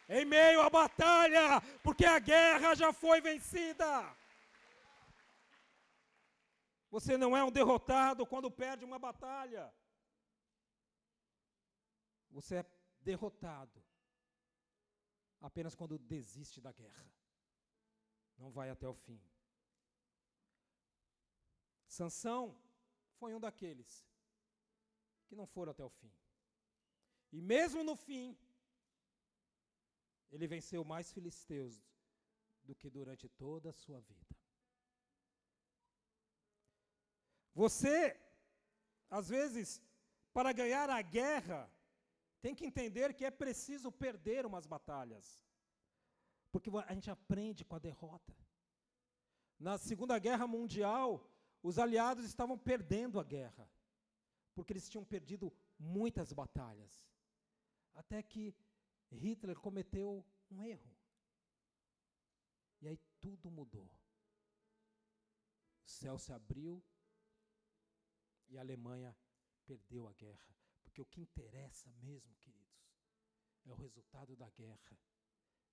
[0.09, 4.17] em meio à batalha, porque a guerra já foi vencida.
[6.91, 9.73] Você não é um derrotado quando perde uma batalha.
[12.31, 12.67] Você é
[13.01, 13.83] derrotado
[15.41, 17.11] apenas quando desiste da guerra.
[18.39, 19.21] Não vai até o fim.
[21.87, 22.57] Sansão
[23.19, 24.07] foi um daqueles
[25.27, 26.13] que não foram até o fim.
[27.33, 28.37] E mesmo no fim,
[30.31, 31.75] ele venceu mais filisteus
[32.63, 34.37] do que durante toda a sua vida.
[37.55, 38.19] Você,
[39.09, 39.83] às vezes,
[40.33, 41.71] para ganhar a guerra,
[42.41, 45.27] tem que entender que é preciso perder umas batalhas.
[46.51, 48.35] Porque a gente aprende com a derrota.
[49.59, 51.31] Na Segunda Guerra Mundial,
[51.63, 53.71] os aliados estavam perdendo a guerra,
[54.55, 57.07] porque eles tinham perdido muitas batalhas.
[57.95, 58.55] Até que
[59.11, 60.97] Hitler cometeu um erro.
[62.81, 63.91] E aí tudo mudou.
[65.85, 66.83] O céu se abriu
[68.49, 69.15] e a Alemanha
[69.67, 70.60] perdeu a guerra.
[70.91, 72.91] Porque o que interessa mesmo, queridos,
[73.65, 74.99] é o resultado da guerra.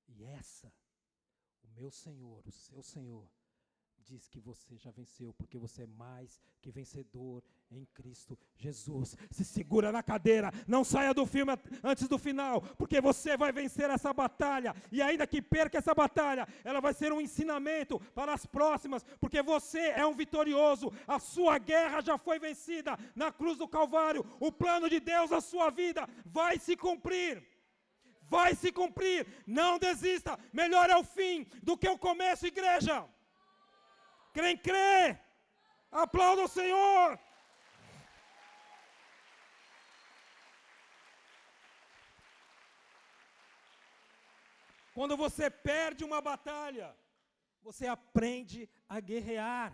[0.08, 0.71] E essa,
[1.63, 3.27] o meu Senhor, o seu Senhor,
[3.97, 9.15] diz que você já venceu, porque você é mais que vencedor em Cristo Jesus.
[9.30, 11.51] Se segura na cadeira, não saia do filme
[11.84, 14.75] antes do final, porque você vai vencer essa batalha.
[14.91, 19.41] E ainda que perca essa batalha, ela vai ser um ensinamento para as próximas, porque
[19.41, 20.91] você é um vitorioso.
[21.08, 24.25] A sua guerra já foi vencida na cruz do Calvário.
[24.39, 27.45] O plano de Deus na sua vida vai se cumprir
[28.30, 29.25] vai se cumprir.
[29.47, 30.38] Não desista.
[30.51, 33.08] Melhor é o fim do que o começo, igreja.
[34.34, 35.17] Quem crê,
[35.89, 37.17] aplauda o Senhor.
[44.97, 46.88] Quando você perde uma batalha,
[47.67, 49.71] você aprende a guerrear.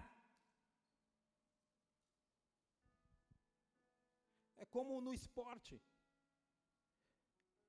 [4.58, 5.76] É como no esporte.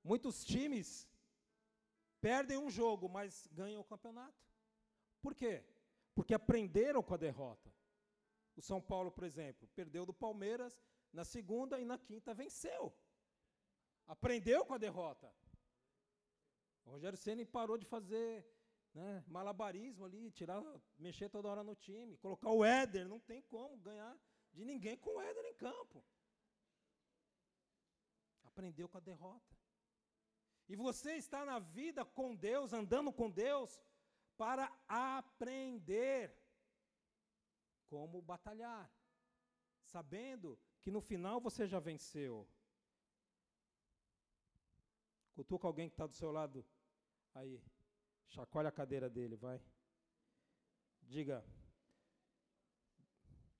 [0.03, 0.89] Muitos times
[2.21, 4.43] perdem um jogo, mas ganham o campeonato.
[5.23, 5.55] Por quê?
[6.15, 7.73] porque aprenderam com a derrota.
[8.57, 10.81] O São Paulo, por exemplo, perdeu do Palmeiras
[11.13, 12.97] na segunda e na quinta venceu.
[14.07, 15.33] Aprendeu com a derrota.
[16.85, 18.47] O Rogério Ceni parou de fazer
[18.93, 20.63] né, malabarismo ali, tirar,
[20.99, 24.17] mexer toda hora no time, colocar o Éder, não tem como ganhar
[24.53, 26.05] de ninguém com o Éder em campo.
[28.45, 29.57] Aprendeu com a derrota.
[30.69, 33.83] E você está na vida com Deus, andando com Deus,
[34.37, 36.35] para aprender
[37.89, 38.91] como batalhar,
[39.83, 42.49] sabendo que no final você já venceu.
[45.35, 46.65] Cutuca alguém que está do seu lado
[47.35, 47.63] aí.
[48.29, 49.61] Chacoalha a cadeira dele, vai.
[51.03, 51.45] Diga,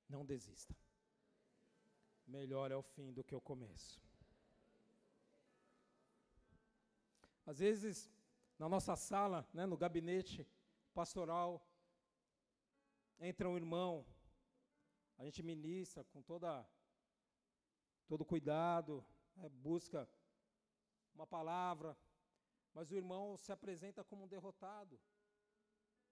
[0.09, 0.75] não desista.
[2.27, 4.01] Melhor é o fim do que o começo.
[7.47, 8.11] Às vezes,
[8.59, 10.47] na nossa sala, né, no gabinete,
[10.95, 11.63] pastoral,
[13.19, 14.07] entra um irmão,
[15.19, 16.67] a gente ministra com toda,
[18.07, 19.05] todo cuidado,
[19.37, 20.09] né, busca
[21.15, 21.97] uma palavra,
[22.75, 25.01] mas o irmão se apresenta como um derrotado.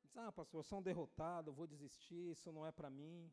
[0.02, 3.32] Diz, ah, pastor, eu sou um derrotado, eu vou desistir, isso não é para mim.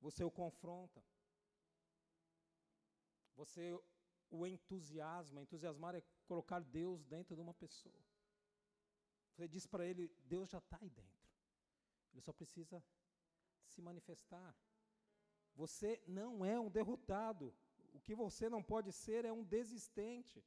[0.00, 1.04] Você o confronta.
[3.34, 3.76] Você
[4.30, 5.42] o entusiasma.
[5.42, 8.00] Entusiasmar é colocar Deus dentro de uma pessoa.
[9.30, 11.28] Você diz para ele: Deus já está aí dentro.
[12.12, 12.82] Ele só precisa
[13.66, 14.56] se manifestar.
[15.54, 17.54] Você não é um derrotado.
[17.92, 20.44] O que você não pode ser é um desistente.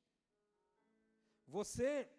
[1.57, 2.09] Você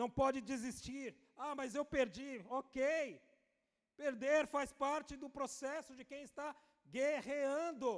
[0.00, 1.08] não pode desistir.
[1.36, 2.32] Ah, mas eu perdi.
[2.60, 2.78] Ok.
[3.96, 6.48] Perder faz parte do processo de quem está
[6.96, 7.92] guerreando.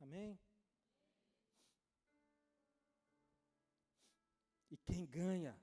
[0.00, 0.38] Amém?
[4.86, 5.56] Quem ganha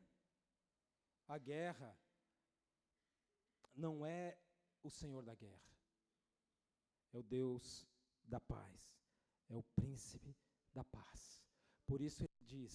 [1.27, 1.97] a guerra
[3.75, 4.37] não é
[4.81, 5.77] o Senhor da guerra,
[7.11, 7.85] é o Deus
[8.23, 8.97] da paz,
[9.49, 10.33] é o príncipe
[10.73, 11.46] da paz.
[11.87, 12.73] Por isso ele diz: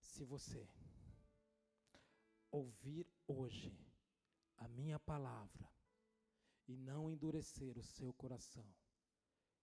[0.00, 0.68] se você
[2.50, 3.76] ouvir hoje
[4.56, 5.68] a minha palavra
[6.66, 8.68] e não endurecer o seu coração,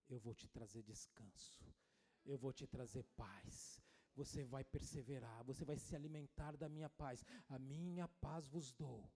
[0.09, 1.63] eu vou te trazer descanso,
[2.25, 3.81] eu vou te trazer paz,
[4.15, 7.23] você vai perseverar, você vai se alimentar da minha paz.
[7.49, 9.12] A minha paz vos dou.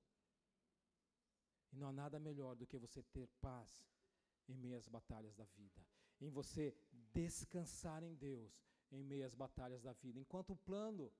[1.71, 3.87] E não há nada melhor do que você ter paz
[4.47, 5.81] em meio às batalhas da vida,
[6.19, 6.75] em você
[7.13, 8.53] descansar em Deus
[8.91, 11.13] em meio às batalhas da vida, enquanto o plano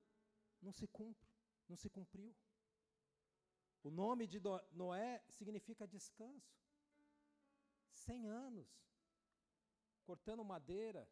[0.60, 1.28] não se cumpre,
[1.68, 2.34] não se cumpriu.
[3.82, 4.40] O nome de
[4.72, 6.58] Noé significa descanso.
[7.92, 8.68] Cem anos,
[10.04, 11.08] cortando madeira,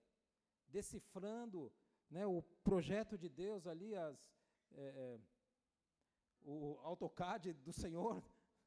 [0.67, 1.73] decifrando
[2.11, 4.31] né, o projeto de Deus ali, as,
[4.73, 5.21] é, é,
[6.43, 8.23] o AutoCAD do Senhor.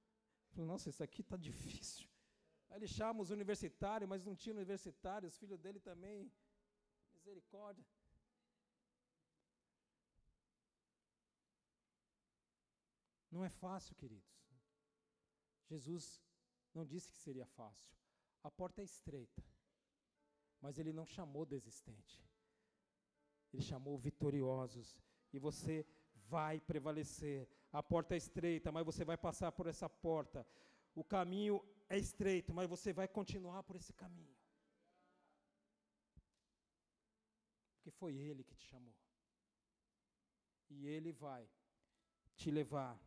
[0.55, 2.10] Nossa, isso aqui está difícil.
[2.71, 6.31] Aí ele chama os universitários, mas não tinha universitário, os filhos dele também.
[7.13, 7.85] Misericórdia.
[13.29, 14.31] Não é fácil, queridos.
[15.69, 16.21] Jesus
[16.73, 17.91] não disse que seria fácil.
[18.41, 19.43] A porta é estreita.
[20.61, 22.23] Mas ele não chamou desistente.
[23.51, 24.97] Ele chamou vitoriosos.
[25.33, 27.49] E você vai prevalecer.
[27.73, 30.47] A porta é estreita, mas você vai passar por essa porta.
[30.95, 31.61] O caminho
[31.93, 34.35] é estreito, mas você vai continuar por esse caminho.
[37.73, 38.95] Porque foi Ele que te chamou.
[40.69, 41.49] E Ele vai
[42.37, 42.97] te levar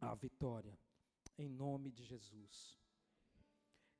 [0.00, 0.78] à vitória,
[1.36, 2.78] em nome de Jesus.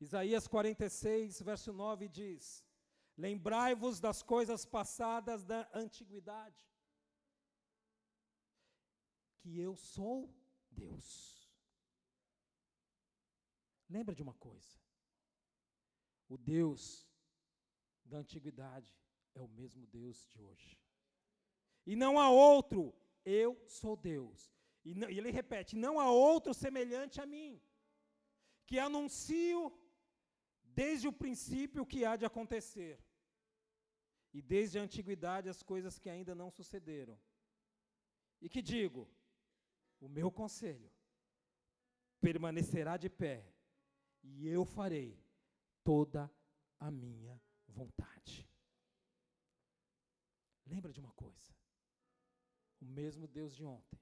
[0.01, 2.65] Isaías 46, verso 9 diz:
[3.17, 6.65] Lembrai-vos das coisas passadas da antiguidade,
[9.41, 10.33] que eu sou
[10.71, 11.38] Deus.
[13.89, 14.79] Lembra de uma coisa:
[16.29, 17.09] o Deus
[18.05, 18.95] da antiguidade
[19.35, 20.79] é o mesmo Deus de hoje.
[21.87, 24.55] E não há outro, eu sou Deus.
[24.85, 27.61] E, não, e ele repete: não há outro semelhante a mim,
[28.67, 29.73] que anuncio
[30.63, 33.03] desde o princípio o que há de acontecer,
[34.33, 37.19] e desde a antiguidade as coisas que ainda não sucederam.
[38.41, 39.09] E que digo:
[40.01, 40.91] o meu conselho
[42.21, 43.37] permanecerá de pé,
[44.23, 45.19] e eu farei
[45.83, 46.31] toda
[46.79, 48.49] a minha vontade.
[50.67, 51.55] Lembra de uma coisa:
[52.81, 54.01] o mesmo Deus de ontem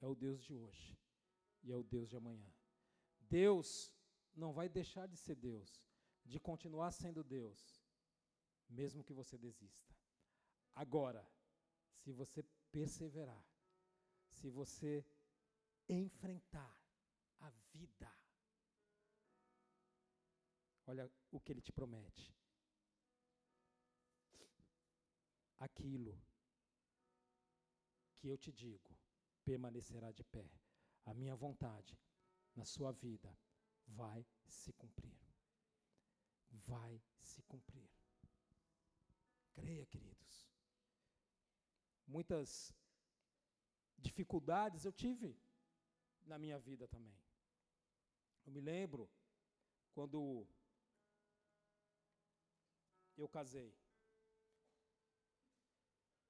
[0.00, 0.98] é o Deus de hoje
[1.62, 2.52] e é o Deus de amanhã.
[3.20, 3.94] Deus
[4.34, 5.82] não vai deixar de ser Deus,
[6.24, 7.82] de continuar sendo Deus,
[8.68, 9.94] mesmo que você desista.
[10.74, 11.26] Agora,
[11.92, 13.44] se você perseverar,
[14.28, 15.04] se você
[15.88, 16.80] enfrentar
[17.40, 18.19] a vida,
[20.90, 22.24] olha o que ele te promete.
[25.66, 26.14] Aquilo
[28.18, 28.90] que eu te digo
[29.44, 30.50] permanecerá de pé.
[31.04, 31.98] A minha vontade
[32.56, 33.30] na sua vida
[33.86, 35.18] vai se cumprir.
[36.72, 37.88] Vai se cumprir.
[39.54, 40.48] Creia, queridos.
[42.06, 42.74] Muitas
[43.96, 45.38] dificuldades eu tive
[46.26, 47.18] na minha vida também.
[48.44, 49.08] Eu me lembro
[49.92, 50.48] quando
[53.22, 53.70] eu casei.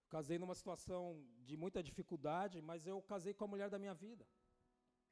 [0.09, 1.03] Casei numa situação
[1.49, 4.24] de muita dificuldade, mas eu casei com a mulher da minha vida.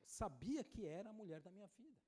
[0.03, 2.03] Eu sabia que era a mulher da minha vida.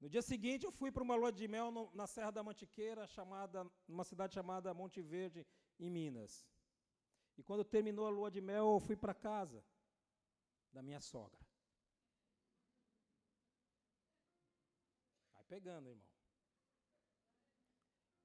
[0.00, 3.06] No dia seguinte, eu fui para uma lua de mel no, na Serra da Mantiqueira,
[3.06, 5.46] chamada, numa cidade chamada Monte Verde,
[5.78, 6.46] em Minas.
[7.36, 9.64] E quando terminou a lua de mel, eu fui para casa
[10.72, 11.40] da minha sogra.
[15.34, 16.13] Vai pegando, irmão.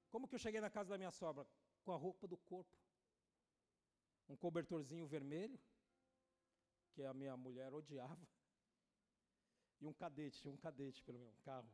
[0.10, 1.48] Como que eu cheguei na casa da minha sogra?
[1.84, 2.78] Com a roupa do corpo.
[4.28, 5.60] Um cobertorzinho vermelho,
[6.94, 8.28] que a minha mulher odiava
[9.82, 11.70] e um cadete, um cadete pelo menos, um carro,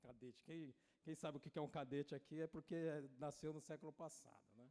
[0.00, 0.42] cadete.
[0.42, 2.76] Quem, quem sabe o que é um cadete aqui é porque
[3.18, 4.70] nasceu no século passado, né?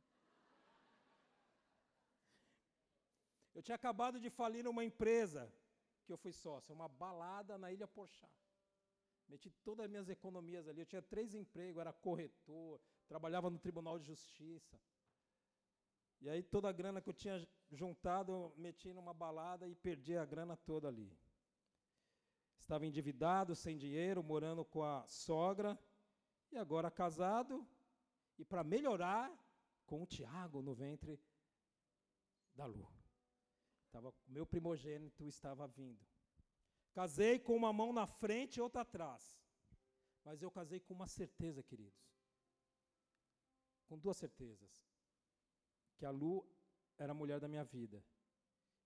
[3.53, 5.53] Eu tinha acabado de falir uma empresa
[6.05, 8.29] que eu fui sócio, uma balada na Ilha Porchá.
[9.27, 10.81] Meti todas as minhas economias ali.
[10.81, 12.81] Eu tinha três empregos, era corretor,
[13.11, 14.79] trabalhava no Tribunal de Justiça.
[16.21, 20.23] E aí toda a grana que eu tinha juntado, meti numa balada e perdi a
[20.23, 21.11] grana toda ali.
[22.57, 25.77] Estava endividado, sem dinheiro, morando com a sogra,
[26.53, 27.67] e agora casado,
[28.39, 29.29] e para melhorar,
[29.85, 31.19] com o Tiago no ventre
[32.55, 32.87] da Lu.
[33.91, 35.99] Tava, meu primogênito estava vindo.
[36.93, 39.37] Casei com uma mão na frente e outra atrás.
[40.23, 42.11] Mas eu casei com uma certeza, queridos.
[43.91, 44.87] Com duas certezas.
[45.97, 46.49] Que a Lu
[46.97, 48.01] era a mulher da minha vida.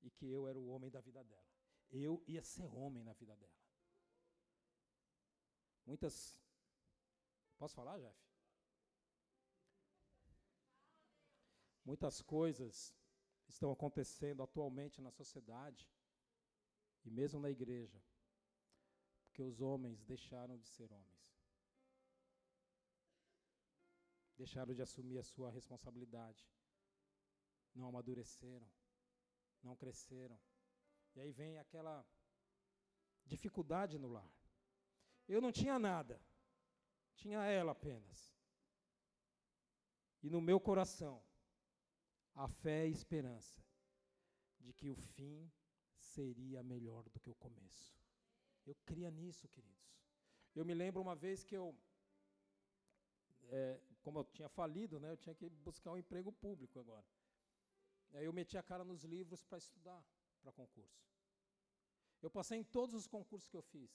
[0.02, 1.46] E que eu era o homem da vida dela.
[1.92, 3.62] Eu ia ser homem na vida dela.
[5.86, 6.44] Muitas.
[7.60, 8.20] Posso falar, Jeff?
[11.84, 12.92] Muitas coisas
[13.48, 15.88] estão acontecendo atualmente na sociedade
[17.04, 18.04] e mesmo na igreja,
[19.26, 21.15] porque os homens deixaram de ser homens.
[24.38, 26.48] Deixaram de assumir a sua responsabilidade.
[27.74, 28.70] Não amadureceram,
[29.64, 30.40] não cresceram.
[31.16, 32.06] E aí vem aquela
[33.26, 34.32] dificuldade no lar.
[35.28, 36.22] Eu não tinha nada,
[37.16, 38.34] tinha ela apenas.
[40.22, 41.24] E no meu coração,
[42.34, 43.64] a fé e a esperança
[44.60, 45.52] de que o fim
[45.98, 47.96] seria melhor do que o começo.
[48.66, 49.76] Eu cria nisso, queridos.
[50.56, 51.76] Eu me lembro uma vez que eu,
[53.50, 57.08] é, como eu tinha falido, né, eu tinha que buscar um emprego público agora.
[58.14, 60.02] Aí eu meti a cara nos livros para estudar.
[60.44, 61.04] para concurso.
[62.22, 63.92] Eu passei em todos os concursos que eu fiz,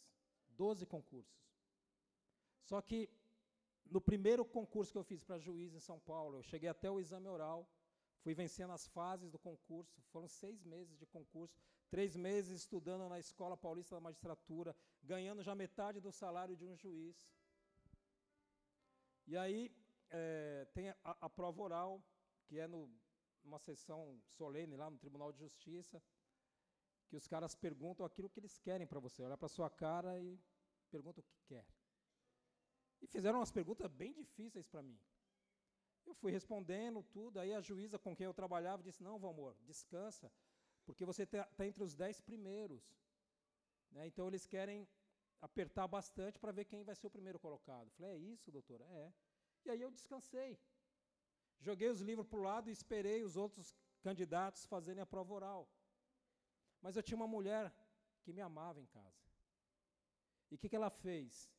[0.49, 1.41] 12 concursos.
[2.71, 2.99] Só que
[3.95, 7.01] no primeiro concurso que eu fiz para juiz em São Paulo, eu cheguei até o
[7.05, 7.61] exame oral,
[8.23, 10.03] fui vencendo as fases do concurso.
[10.13, 11.57] Foram seis meses de concurso,
[11.89, 14.75] três meses estudando na Escola Paulista da Magistratura,
[15.13, 17.17] ganhando já metade do salário de um juiz.
[19.29, 19.71] E aí
[20.11, 22.03] é, tem a, a, prova oral,
[22.47, 22.91] que é no,
[23.45, 26.03] numa sessão solene lá no Tribunal de Justiça,
[27.09, 30.39] que os caras perguntam aquilo que eles querem para você, olha para sua cara e
[30.91, 31.67] pergunta o que quer.
[33.01, 34.99] E fizeram umas perguntas bem difíceis para mim.
[36.07, 40.31] Eu fui respondendo tudo, aí a juíza com quem eu trabalhava disse, não, Valmor, descansa,
[40.85, 42.83] porque você está tá entre os dez primeiros.
[43.91, 44.07] Né?
[44.07, 44.89] Então eles querem
[45.41, 47.87] apertar bastante para ver quem vai ser o primeiro colocado.
[47.87, 48.85] Eu falei, é isso, doutora?
[48.85, 49.13] É.
[49.65, 50.59] E aí eu descansei.
[51.61, 55.69] Joguei os livros para o lado e esperei os outros candidatos fazerem a prova oral.
[56.81, 57.73] Mas eu tinha uma mulher
[58.23, 59.31] que me amava em casa.
[60.51, 61.51] E o que, que ela fez?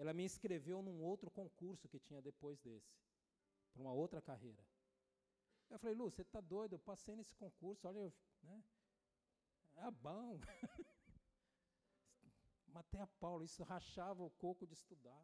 [0.00, 2.90] ela me inscreveu num outro concurso que tinha depois desse,
[3.70, 4.64] para uma outra carreira.
[5.68, 6.72] Eu falei, Lu, você está doido?
[6.72, 8.64] Eu passei nesse concurso, olha, eu, né?
[9.76, 10.40] É bom.
[12.68, 15.22] Matei a Paulo, isso rachava o coco de estudar.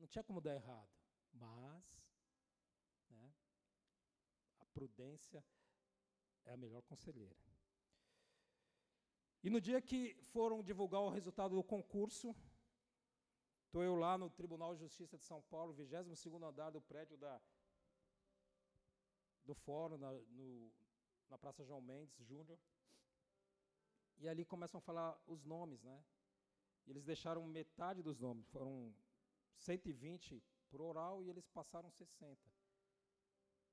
[0.00, 0.88] Não tinha como dar errado.
[1.32, 2.04] Mas,
[3.10, 3.32] né,
[4.58, 5.44] a prudência
[6.44, 7.36] é a melhor conselheira.
[9.42, 12.34] E no dia que foram divulgar o resultado do concurso,
[13.70, 17.40] Estou eu lá no Tribunal de Justiça de São Paulo, 22º andar do prédio da,
[19.44, 20.72] do fórum, na, no,
[21.28, 22.58] na Praça João Mendes Júnior.
[24.18, 26.04] E ali começam a falar os nomes, né?
[26.84, 28.92] E eles deixaram metade dos nomes, foram
[29.56, 32.38] 120 por oral e eles passaram 60.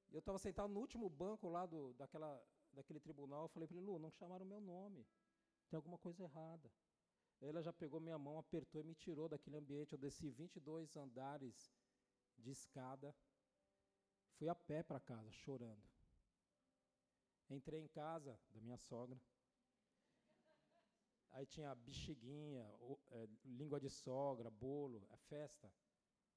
[0.09, 2.41] E eu estava sentado no último banco lá do, daquela,
[2.73, 5.05] daquele tribunal, eu falei para ele, Lu, não chamaram o meu nome,
[5.69, 6.71] tem alguma coisa errada.
[7.39, 9.93] Ela já pegou minha mão, apertou e me tirou daquele ambiente.
[9.93, 11.71] Eu desci 22 andares
[12.37, 13.15] de escada.
[14.37, 15.83] Fui a pé para casa, chorando.
[17.49, 19.21] Entrei em casa da minha sogra.
[21.31, 22.65] Aí tinha bexiguinha,
[23.11, 25.71] é, língua de sogra, bolo, a é festa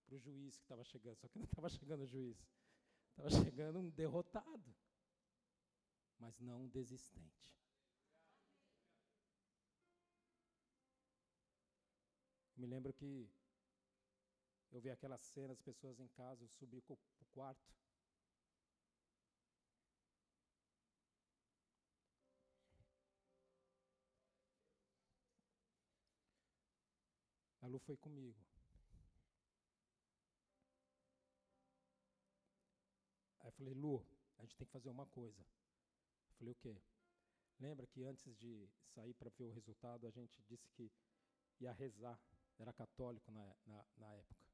[0.04, 1.16] para o juiz que estava chegando.
[1.16, 2.36] Só que não estava chegando o juiz.
[3.10, 4.74] Estava chegando um derrotado,
[6.18, 7.40] mas não um desistente.
[12.56, 13.30] Me lembro que
[14.70, 16.98] eu vi aquela cena, as pessoas em casa, eu subi para o
[17.32, 17.74] quarto.
[27.70, 28.44] Lu foi comigo.
[33.38, 34.04] Aí eu falei, Lu,
[34.38, 35.40] a gente tem que fazer uma coisa.
[35.40, 36.82] Eu falei, o quê?
[37.60, 40.90] Lembra que antes de sair para ver o resultado, a gente disse que
[41.60, 42.20] ia rezar
[42.58, 44.44] era católico na, na, na época.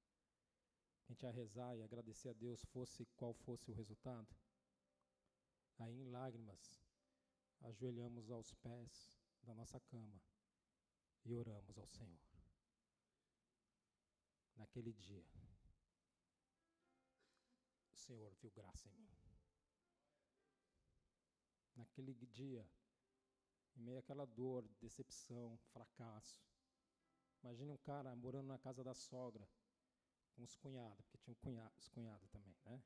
[1.09, 4.29] A gente ia rezar e agradecer a Deus, fosse qual fosse o resultado.
[5.79, 6.81] Aí, em lágrimas,
[7.63, 10.21] ajoelhamos aos pés da nossa cama
[11.25, 12.36] e oramos ao Senhor.
[14.57, 15.25] Naquele dia,
[17.93, 19.17] o Senhor viu graça em mim.
[21.75, 22.69] Naquele dia,
[23.77, 26.47] em meio àquela dor, decepção, fracasso,
[27.47, 29.49] Imagine um cara morando na casa da sogra,
[30.35, 32.83] com os cunhados, porque tinha um cunhado, os cunhados também, né?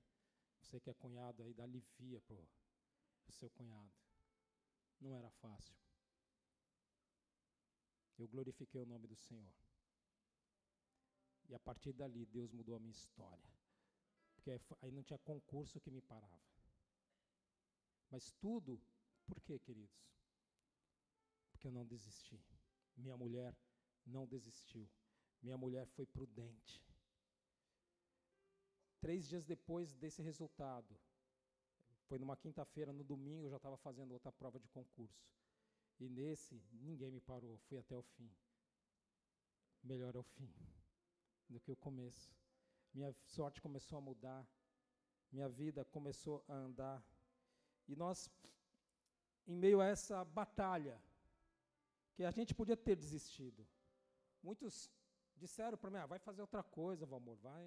[0.61, 3.91] Você que é cunhado aí, dá alivia para o seu cunhado.
[5.01, 5.75] Não era fácil.
[8.18, 9.51] Eu glorifiquei o nome do Senhor.
[11.51, 13.51] E a partir dali, Deus mudou a minha história.
[14.37, 16.41] Porque aí não tinha concurso que me parava.
[18.09, 18.81] Mas tudo,
[19.27, 20.01] por quê, queridos?
[21.51, 22.41] Porque eu não desisti.
[22.97, 23.57] Minha mulher
[24.07, 24.89] não desistiu.
[25.43, 26.81] Minha mulher foi prudente.
[29.01, 30.97] Três dias depois desse resultado,
[32.07, 35.27] foi numa quinta-feira, no domingo eu já estava fazendo outra prova de concurso.
[35.99, 38.31] E nesse, ninguém me parou, fui até o fim.
[39.83, 40.53] Melhor é o fim
[41.51, 42.35] do que o começo.
[42.95, 44.43] Minha sorte começou a mudar,
[45.31, 47.05] minha vida começou a andar.
[47.87, 48.31] E nós,
[49.47, 50.97] em meio a essa batalha,
[52.15, 53.67] que a gente podia ter desistido,
[54.43, 54.91] Muitos
[55.37, 57.65] disseram para mim, ah, vai fazer outra coisa, Valmor, vai,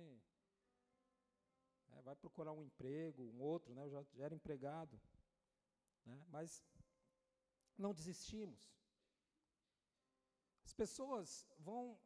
[1.90, 3.84] é, vai procurar um emprego, um outro, né?
[3.84, 5.00] eu já, já era empregado.
[6.06, 6.20] Né?
[6.30, 6.64] Mas
[7.78, 8.60] não desistimos.
[10.66, 12.00] As pessoas vão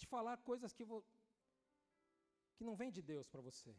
[0.00, 1.00] te falar coisas que, vou,
[2.56, 3.72] que não vêm de Deus para você.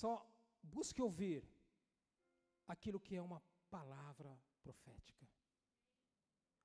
[0.00, 0.12] Só
[0.62, 1.40] busque ouvir
[2.74, 3.40] aquilo que é uma
[3.70, 4.32] palavra
[4.62, 5.26] profética.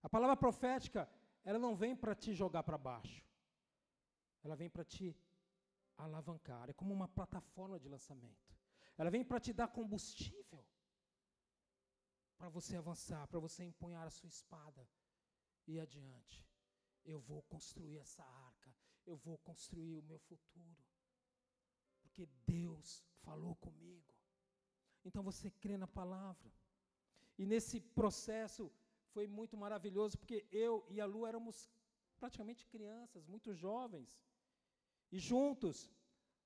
[0.03, 1.01] A palavra profética,
[1.43, 3.23] ela não vem para te jogar para baixo.
[4.43, 5.15] Ela vem para te
[5.97, 6.69] alavancar.
[6.69, 8.49] É como uma plataforma de lançamento.
[8.97, 10.65] Ela vem para te dar combustível.
[12.37, 14.83] Para você avançar, para você empunhar a sua espada
[15.67, 16.50] e ir adiante.
[17.05, 18.75] Eu vou construir essa arca.
[19.05, 20.83] Eu vou construir o meu futuro.
[22.01, 24.13] Porque Deus falou comigo.
[25.03, 26.51] Então você crê na palavra.
[27.37, 28.71] E nesse processo
[29.13, 31.69] foi muito maravilhoso, porque eu e a Lu éramos
[32.19, 34.25] praticamente crianças, muito jovens.
[35.11, 35.91] E juntos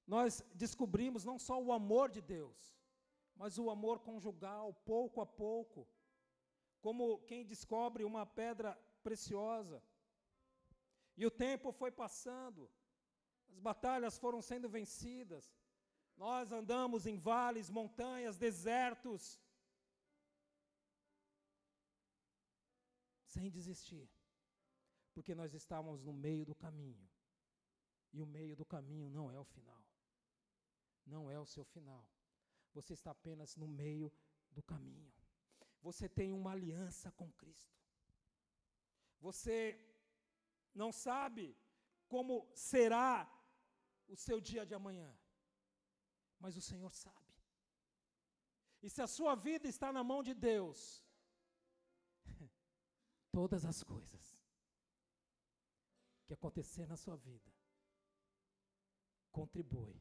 [0.07, 2.77] nós descobrimos não só o amor de Deus,
[3.35, 5.87] mas o amor conjugal, pouco a pouco,
[6.79, 9.83] como quem descobre uma pedra preciosa.
[11.17, 12.69] E o tempo foi passando,
[13.49, 15.53] as batalhas foram sendo vencidas,
[16.17, 19.39] nós andamos em vales, montanhas, desertos,
[23.25, 24.09] sem desistir,
[25.13, 27.09] porque nós estávamos no meio do caminho,
[28.11, 29.83] e o meio do caminho não é o final,
[31.05, 32.05] não é o seu final,
[32.73, 34.11] você está apenas no meio
[34.51, 35.13] do caminho.
[35.81, 37.79] Você tem uma aliança com Cristo.
[39.21, 39.79] Você
[40.75, 41.57] não sabe
[42.07, 43.11] como será
[44.07, 45.11] o seu dia de amanhã
[46.39, 47.33] mas o Senhor sabe.
[48.81, 51.03] E se a sua vida está na mão de Deus,
[53.31, 54.39] todas as coisas
[56.25, 57.51] que acontecer na sua vida
[59.31, 59.99] contribui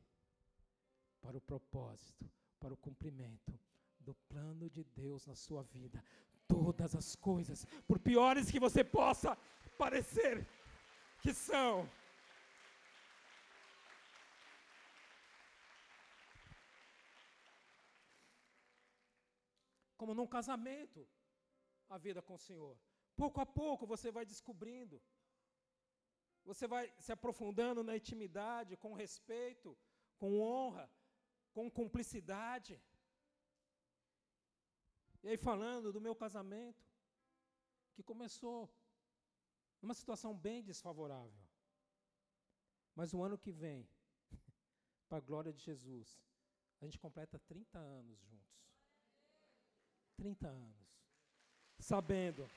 [1.20, 3.58] para o propósito, para o cumprimento
[3.98, 6.04] do plano de Deus na sua vida.
[6.46, 9.34] Todas as coisas, por piores que você possa
[9.78, 10.46] parecer
[11.24, 11.90] que são,
[19.96, 21.08] como num casamento,
[21.88, 22.76] a vida com o Senhor.
[23.16, 25.00] Pouco a pouco você vai descobrindo,
[26.50, 29.74] você vai se aprofundando na intimidade, com respeito,
[30.18, 30.86] com honra,
[31.54, 32.74] com cumplicidade.
[35.22, 36.84] E aí, falando do meu casamento,
[37.94, 38.58] que começou
[39.84, 41.44] numa situação bem desfavorável.
[42.94, 43.86] Mas o ano que vem,
[45.08, 46.18] para a glória de Jesus,
[46.80, 48.54] a gente completa 30 anos juntos.
[50.16, 50.88] 30 anos,
[51.78, 52.48] sabendo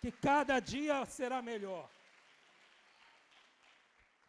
[0.00, 1.88] que cada dia será melhor.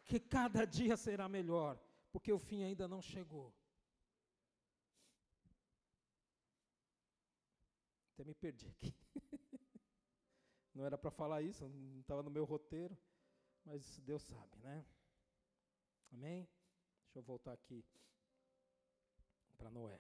[0.06, 1.80] Que cada dia será melhor,
[2.12, 3.52] porque o fim ainda não chegou.
[8.14, 9.07] Até me perdi aqui.
[10.78, 12.96] Não era para falar isso, não estava no meu roteiro,
[13.66, 14.86] mas Deus sabe, né?
[16.14, 16.48] Amém?
[17.06, 17.84] Deixa eu voltar aqui
[19.58, 20.00] para Noé.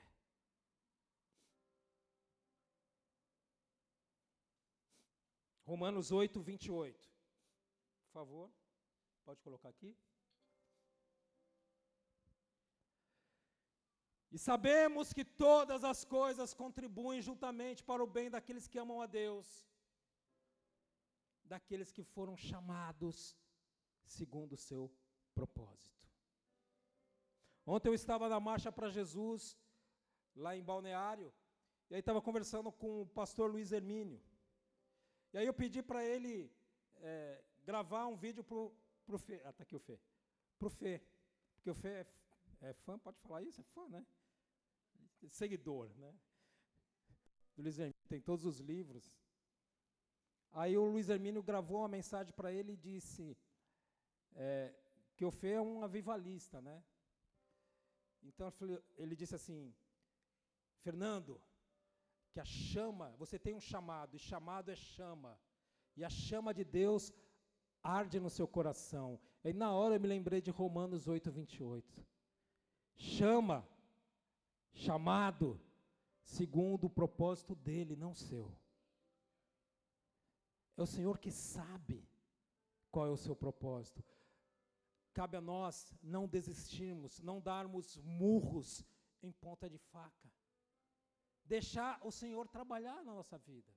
[5.66, 7.12] Romanos 8, 28.
[8.04, 8.52] Por favor,
[9.26, 9.98] pode colocar aqui.
[14.32, 19.08] E sabemos que todas as coisas contribuem juntamente para o bem daqueles que amam a
[19.08, 19.67] Deus,
[21.48, 23.36] daqueles que foram chamados
[24.04, 24.92] segundo o seu
[25.34, 26.08] propósito.
[27.66, 29.58] Ontem eu estava na marcha para Jesus,
[30.36, 31.34] lá em Balneário,
[31.90, 34.22] e aí estava conversando com o pastor Luiz Hermínio.
[35.34, 36.52] E aí eu pedi para ele
[36.96, 39.42] é, gravar um vídeo para o Fê.
[39.46, 40.00] Ah, está aqui o Fê.
[40.58, 41.02] Para o Fê.
[41.56, 42.08] Porque o Fê é,
[42.62, 43.62] é, fã, pode falar isso?
[43.62, 44.06] É fã, né?
[45.30, 46.14] Seguidor, né?
[47.56, 49.14] Do Luiz Hermínio, tem todos os livros.
[50.62, 53.38] Aí o Luiz Hermínio gravou uma mensagem para ele e disse
[54.34, 54.74] é,
[55.16, 56.84] que o Fê é um avivalista, né?
[58.24, 58.52] Então
[58.98, 59.72] ele disse assim,
[60.80, 61.40] Fernando,
[62.32, 65.40] que a chama, você tem um chamado, e chamado é chama.
[65.96, 67.14] E a chama de Deus
[67.84, 69.20] arde no seu coração.
[69.44, 72.04] E na hora eu me lembrei de Romanos 8, 28.
[72.96, 73.64] Chama,
[74.74, 75.62] chamado,
[76.24, 78.52] segundo o propósito dele, não seu.
[80.78, 82.08] É o Senhor que sabe
[82.92, 84.04] qual é o seu propósito.
[85.14, 88.86] Cabe a nós não desistirmos, não darmos murros
[89.22, 90.30] em ponta de faca
[91.48, 93.72] deixar o Senhor trabalhar na nossa vida,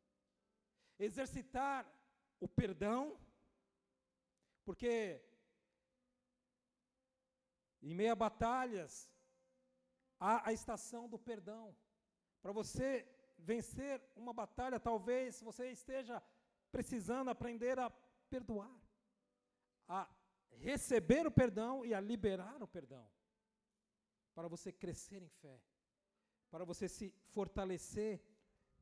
[0.98, 1.80] exercitar
[2.40, 3.18] o perdão,
[4.64, 5.22] porque
[7.80, 8.92] em meio a batalhas
[10.18, 11.74] há a estação do perdão.
[12.42, 13.06] Para você
[13.38, 16.22] vencer uma batalha, talvez você esteja
[16.70, 17.90] precisando aprender a
[18.28, 18.80] perdoar,
[19.88, 20.08] a
[20.50, 23.08] receber o perdão e a liberar o perdão,
[24.34, 25.60] para você crescer em fé
[26.50, 28.20] para você se fortalecer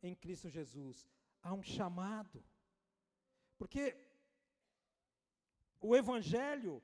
[0.03, 1.07] em Cristo Jesus.
[1.43, 2.43] Há um chamado.
[3.59, 3.85] Porque
[5.81, 6.83] o Evangelho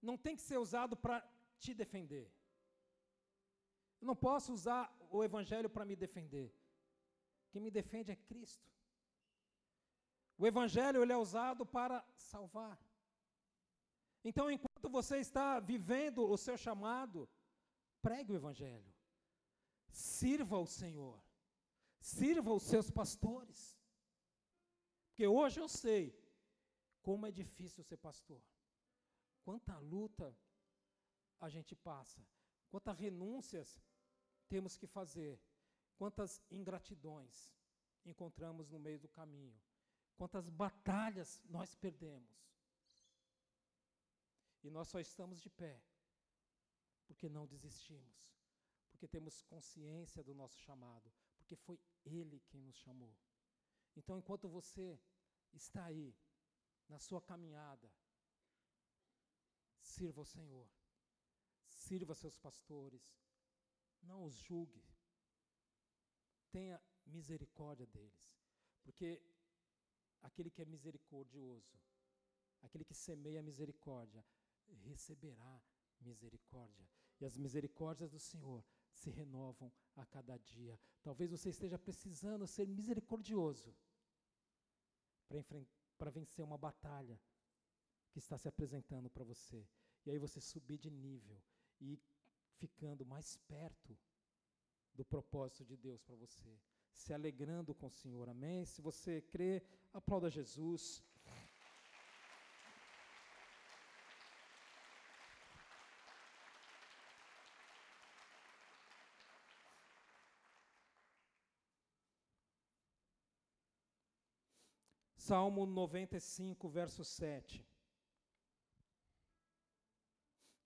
[0.00, 1.16] não tem que ser usado para
[1.58, 2.30] te defender.
[4.00, 6.52] Eu não posso usar o Evangelho para me defender.
[7.50, 8.68] Quem me defende é Cristo.
[10.38, 12.78] O Evangelho ele é usado para salvar.
[14.24, 17.28] Então, enquanto você está vivendo o seu chamado,
[18.00, 18.92] pregue o Evangelho.
[19.90, 21.22] Sirva o Senhor.
[22.00, 23.78] Sirva os seus pastores.
[25.08, 26.18] Porque hoje eu sei
[27.02, 28.42] como é difícil ser pastor.
[29.44, 30.36] Quanta luta
[31.40, 32.24] a gente passa.
[32.70, 33.82] Quantas renúncias
[34.48, 35.40] temos que fazer.
[35.96, 37.52] Quantas ingratidões
[38.04, 39.60] encontramos no meio do caminho.
[40.16, 42.30] Quantas batalhas nós perdemos.
[44.62, 45.82] E nós só estamos de pé
[47.06, 48.32] porque não desistimos,
[48.90, 53.14] porque temos consciência do nosso chamado, porque foi Ele quem nos chamou.
[53.94, 54.98] Então, enquanto você
[55.52, 56.16] está aí,
[56.88, 57.92] na sua caminhada,
[59.80, 60.68] sirva o Senhor,
[61.68, 63.02] sirva seus pastores,
[64.02, 64.82] não os julgue,
[66.50, 68.34] tenha misericórdia deles,
[68.82, 69.22] porque
[70.22, 71.78] aquele que é misericordioso,
[72.62, 74.24] aquele que semeia misericórdia,
[74.84, 75.62] receberá
[76.00, 76.88] misericórdia.
[77.20, 80.78] E as misericórdias do Senhor se renovam a cada dia.
[81.02, 83.74] Talvez você esteja precisando ser misericordioso
[85.96, 87.20] para vencer uma batalha
[88.10, 89.66] que está se apresentando para você.
[90.04, 91.40] E aí você subir de nível
[91.80, 91.98] e
[92.58, 93.98] ficando mais perto
[94.94, 96.60] do propósito de Deus para você,
[96.92, 98.28] se alegrando com o Senhor.
[98.28, 98.64] Amém?
[98.64, 99.62] Se você crê,
[99.92, 101.02] aplauda Jesus.
[115.16, 117.64] Salmo 95, verso 7.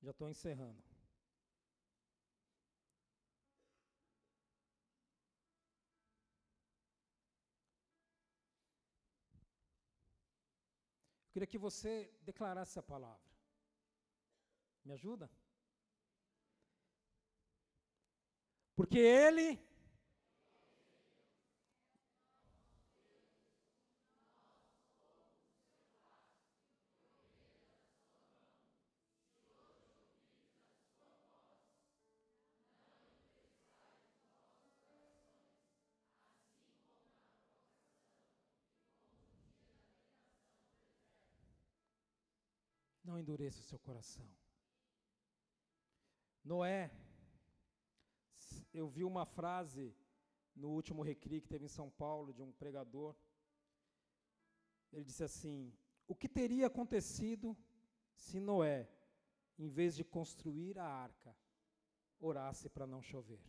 [0.03, 0.96] Já estou encerrando.
[11.37, 13.31] Queria que você declarasse a palavra.
[14.83, 15.31] Me ajuda?
[18.75, 19.61] Porque Ele
[43.17, 44.29] Não endureça o seu coração.
[46.45, 46.91] Noé,
[48.75, 49.97] eu vi uma frase
[50.55, 53.17] no último recri que teve em São Paulo de um pregador.
[54.93, 55.73] Ele disse assim:
[56.07, 57.57] O que teria acontecido
[58.15, 58.87] se Noé,
[59.59, 61.35] em vez de construir a arca,
[62.21, 63.41] orasse para não chover?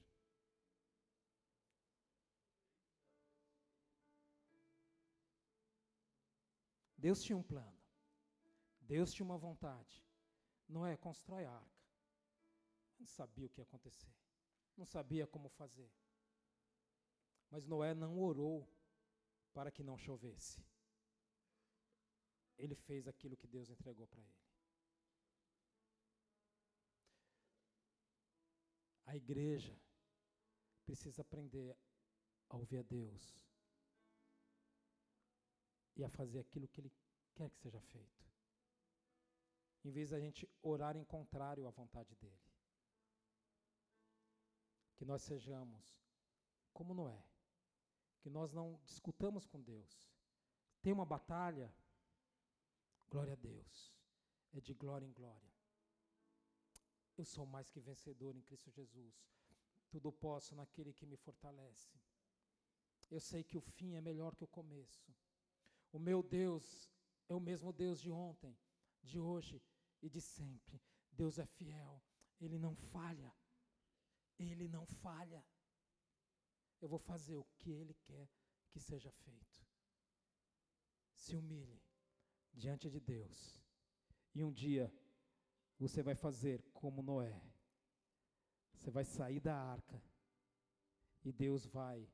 [6.98, 7.77] Deus tinha um plano.
[8.88, 10.02] Deus tinha uma vontade.
[10.68, 11.78] Noé, constrói a arca.
[12.98, 14.14] Não sabia o que ia acontecer.
[14.78, 15.92] Não sabia como fazer.
[17.50, 18.68] Mas Noé não orou
[19.54, 20.64] para que não chovesse.
[22.58, 24.38] Ele fez aquilo que Deus entregou para ele.
[29.06, 29.78] A igreja
[30.86, 31.78] precisa aprender
[32.50, 33.46] a ouvir a Deus
[35.96, 36.92] e a fazer aquilo que Ele
[37.36, 38.27] quer que seja feito
[39.88, 42.46] em vez da gente orar em contrário à vontade dele.
[44.98, 46.04] Que nós sejamos
[46.74, 47.24] como Noé,
[48.20, 50.12] que nós não discutamos com Deus.
[50.82, 51.74] Tem uma batalha,
[53.10, 53.94] glória a Deus,
[54.54, 55.54] é de glória em glória.
[57.18, 59.16] Eu sou mais que vencedor em Cristo Jesus.
[59.90, 61.98] Tudo posso naquele que me fortalece.
[63.10, 65.16] Eu sei que o fim é melhor que o começo.
[65.94, 66.92] O meu Deus
[67.30, 68.54] é o mesmo Deus de ontem,
[69.02, 69.62] de hoje
[70.08, 70.82] e de sempre.
[71.12, 72.02] Deus é fiel,
[72.40, 73.34] Ele não falha.
[74.40, 75.46] Ele não falha.
[76.82, 78.30] Eu vou fazer o que Ele quer
[78.70, 79.66] que seja feito.
[81.14, 81.82] Se humilhe
[82.54, 83.64] diante de Deus.
[84.34, 84.94] E um dia
[85.78, 87.42] você vai fazer como Noé.
[88.74, 90.02] Você vai sair da arca.
[91.24, 92.08] E Deus vai,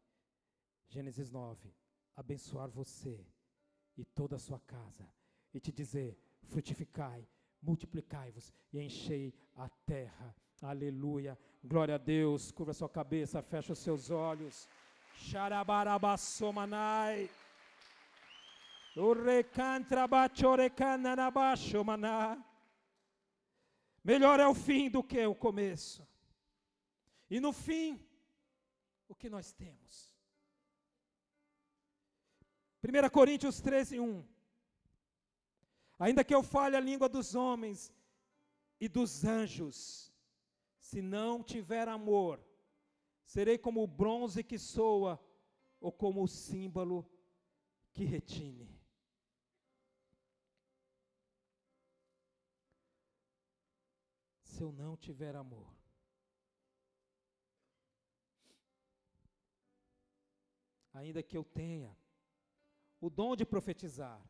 [0.87, 1.75] Gênesis 9,
[2.15, 3.27] abençoar você
[3.95, 5.07] e toda a sua casa.
[5.53, 7.27] E te dizer: frutificai
[7.63, 10.35] multiplicai-vos e enchei a terra.
[10.61, 11.35] Aleluia.
[11.63, 12.51] Glória a Deus.
[12.51, 14.69] Curva sua cabeça, fecha os seus olhos.
[15.15, 17.29] Xarabarabassomanai.
[24.03, 26.07] Melhor é o fim do que o começo.
[27.29, 27.99] E no fim,
[29.07, 30.13] o que nós temos?
[32.83, 34.32] 1 Coríntios 13, 1.
[36.03, 37.93] Ainda que eu fale a língua dos homens
[38.77, 40.11] e dos anjos,
[40.77, 42.45] se não tiver amor,
[43.23, 45.17] serei como o bronze que soa
[45.79, 47.09] ou como o símbolo
[47.93, 48.69] que retine.
[54.41, 55.73] Se eu não tiver amor,
[60.93, 61.97] ainda que eu tenha
[62.99, 64.21] o dom de profetizar,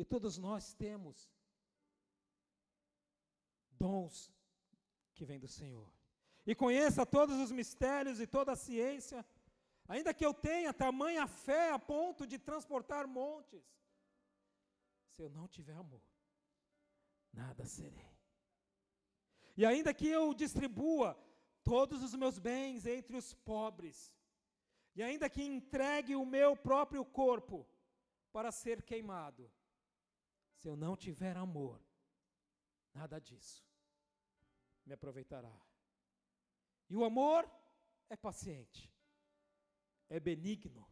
[0.00, 1.30] e todos nós temos
[3.78, 4.32] dons
[5.14, 5.88] que vêm do Senhor.
[6.46, 9.18] E conheça todos os mistérios e toda a ciência,
[9.86, 13.62] ainda que eu tenha tamanha fé a ponto de transportar montes,
[15.10, 16.02] se eu não tiver amor,
[17.30, 18.10] nada serei.
[19.54, 21.08] E ainda que eu distribua
[21.62, 24.10] todos os meus bens entre os pobres,
[24.96, 27.68] e ainda que entregue o meu próprio corpo
[28.32, 29.52] para ser queimado,
[30.60, 31.82] se eu não tiver amor,
[32.92, 33.66] nada disso
[34.84, 35.58] me aproveitará.
[36.90, 37.50] E o amor
[38.10, 38.92] é paciente,
[40.08, 40.86] é benigno.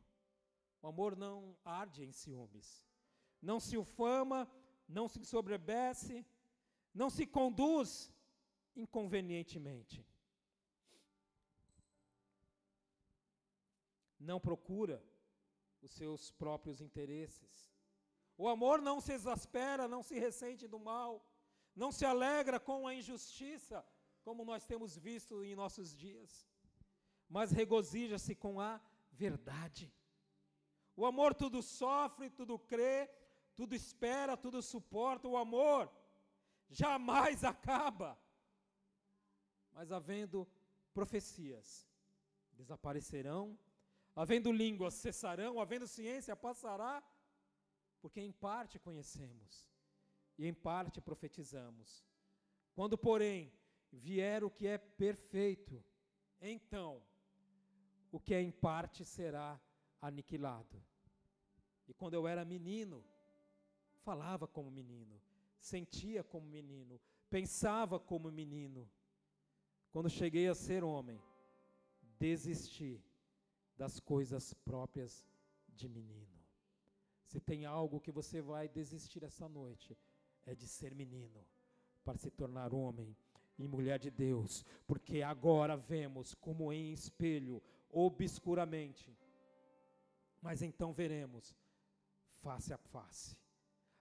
[0.80, 2.82] O amor não arde em ciúmes,
[3.42, 4.50] não se ufama,
[4.88, 6.24] não se sobrebece,
[6.94, 8.10] não se conduz
[8.74, 10.06] inconvenientemente.
[14.18, 15.04] Não procura
[15.82, 17.77] os seus próprios interesses.
[18.42, 21.12] O amor não se exaspera, não se ressente do mal,
[21.74, 23.84] não se alegra com a injustiça,
[24.22, 26.30] como nós temos visto em nossos dias,
[27.28, 28.80] mas regozija-se com a
[29.10, 29.92] verdade.
[30.96, 33.10] O amor tudo sofre, tudo crê,
[33.56, 35.26] tudo espera, tudo suporta.
[35.28, 35.90] O amor
[36.68, 38.18] jamais acaba.
[39.72, 40.46] Mas havendo
[40.92, 41.88] profecias,
[42.52, 43.58] desaparecerão,
[44.14, 47.02] havendo línguas cessarão, havendo ciência passará,
[48.00, 49.68] porque em parte conhecemos
[50.36, 52.04] e em parte profetizamos.
[52.74, 53.52] Quando, porém,
[53.90, 55.82] vier o que é perfeito,
[56.40, 57.02] então
[58.12, 59.60] o que é em parte será
[60.00, 60.82] aniquilado.
[61.86, 63.04] E quando eu era menino,
[64.04, 65.20] falava como menino,
[65.58, 68.88] sentia como menino, pensava como menino.
[69.90, 71.20] Quando cheguei a ser homem,
[72.18, 73.02] desisti
[73.76, 75.26] das coisas próprias
[75.68, 76.37] de menino.
[77.28, 79.94] Se tem algo que você vai desistir essa noite,
[80.46, 81.40] é de ser menino
[82.02, 83.14] para se tornar homem
[83.58, 89.14] e mulher de Deus, porque agora vemos como em espelho, obscuramente,
[90.40, 91.54] mas então veremos
[92.40, 93.36] face a face.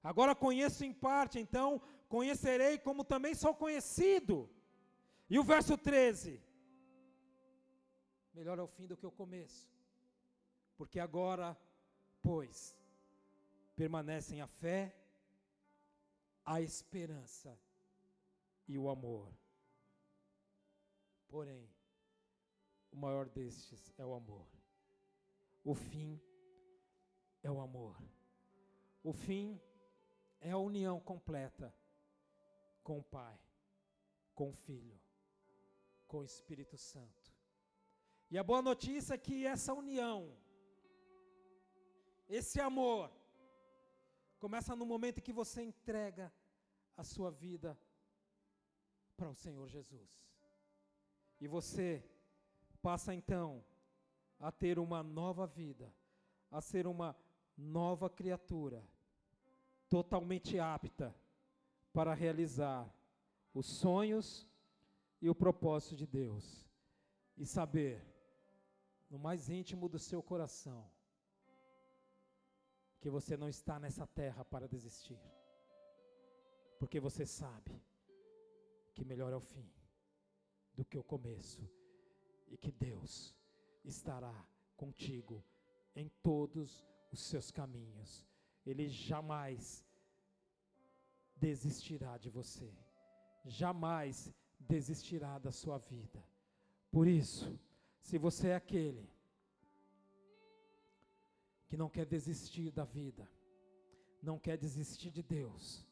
[0.01, 4.49] Agora conheço em parte, então conhecerei como também sou conhecido.
[5.29, 6.41] E o verso 13:
[8.33, 9.69] Melhor é o fim do que o começo,
[10.77, 11.57] porque agora,
[12.21, 12.77] pois,
[13.77, 14.93] permanecem a fé,
[16.43, 17.57] a esperança
[18.67, 19.31] e o amor.
[21.27, 21.69] Porém,
[22.91, 24.47] o maior destes é o amor.
[25.63, 26.19] O fim
[27.43, 27.95] é o amor.
[29.03, 29.61] O fim
[30.41, 31.71] é a união completa
[32.81, 33.39] com o Pai,
[34.33, 34.99] com o Filho,
[36.07, 37.31] com o Espírito Santo.
[38.31, 40.35] E a boa notícia é que essa união,
[42.27, 43.16] esse amor,
[44.39, 46.31] Começa no momento em que você entrega
[46.95, 47.77] a sua vida
[49.15, 50.09] para o Senhor Jesus.
[51.39, 52.03] E você
[52.81, 53.63] passa então
[54.39, 55.93] a ter uma nova vida,
[56.51, 57.15] a ser uma
[57.57, 58.87] nova criatura,
[59.89, 61.15] totalmente apta
[61.91, 62.93] para realizar
[63.53, 64.47] os sonhos
[65.19, 66.67] e o propósito de Deus.
[67.35, 68.03] E saber,
[69.09, 70.89] no mais íntimo do seu coração,
[72.99, 75.19] que você não está nessa terra para desistir.
[76.79, 77.81] Porque você sabe
[78.93, 79.69] que melhor é o fim
[80.73, 81.67] do que o começo
[82.47, 83.35] e que Deus
[83.83, 85.43] estará contigo
[85.95, 88.25] em todos os seus caminhos.
[88.65, 89.85] Ele jamais
[91.35, 92.71] desistirá de você.
[93.45, 96.23] Jamais desistirá da sua vida.
[96.91, 97.59] Por isso,
[98.01, 99.09] se você é aquele
[101.67, 103.29] que não quer desistir da vida,
[104.21, 105.85] não quer desistir de Deus,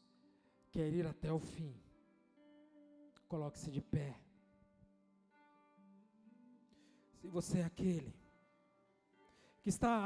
[0.70, 1.74] quer ir até o fim.
[3.28, 4.18] Coloque-se de pé.
[7.20, 8.14] Se você é aquele
[9.62, 9.96] que está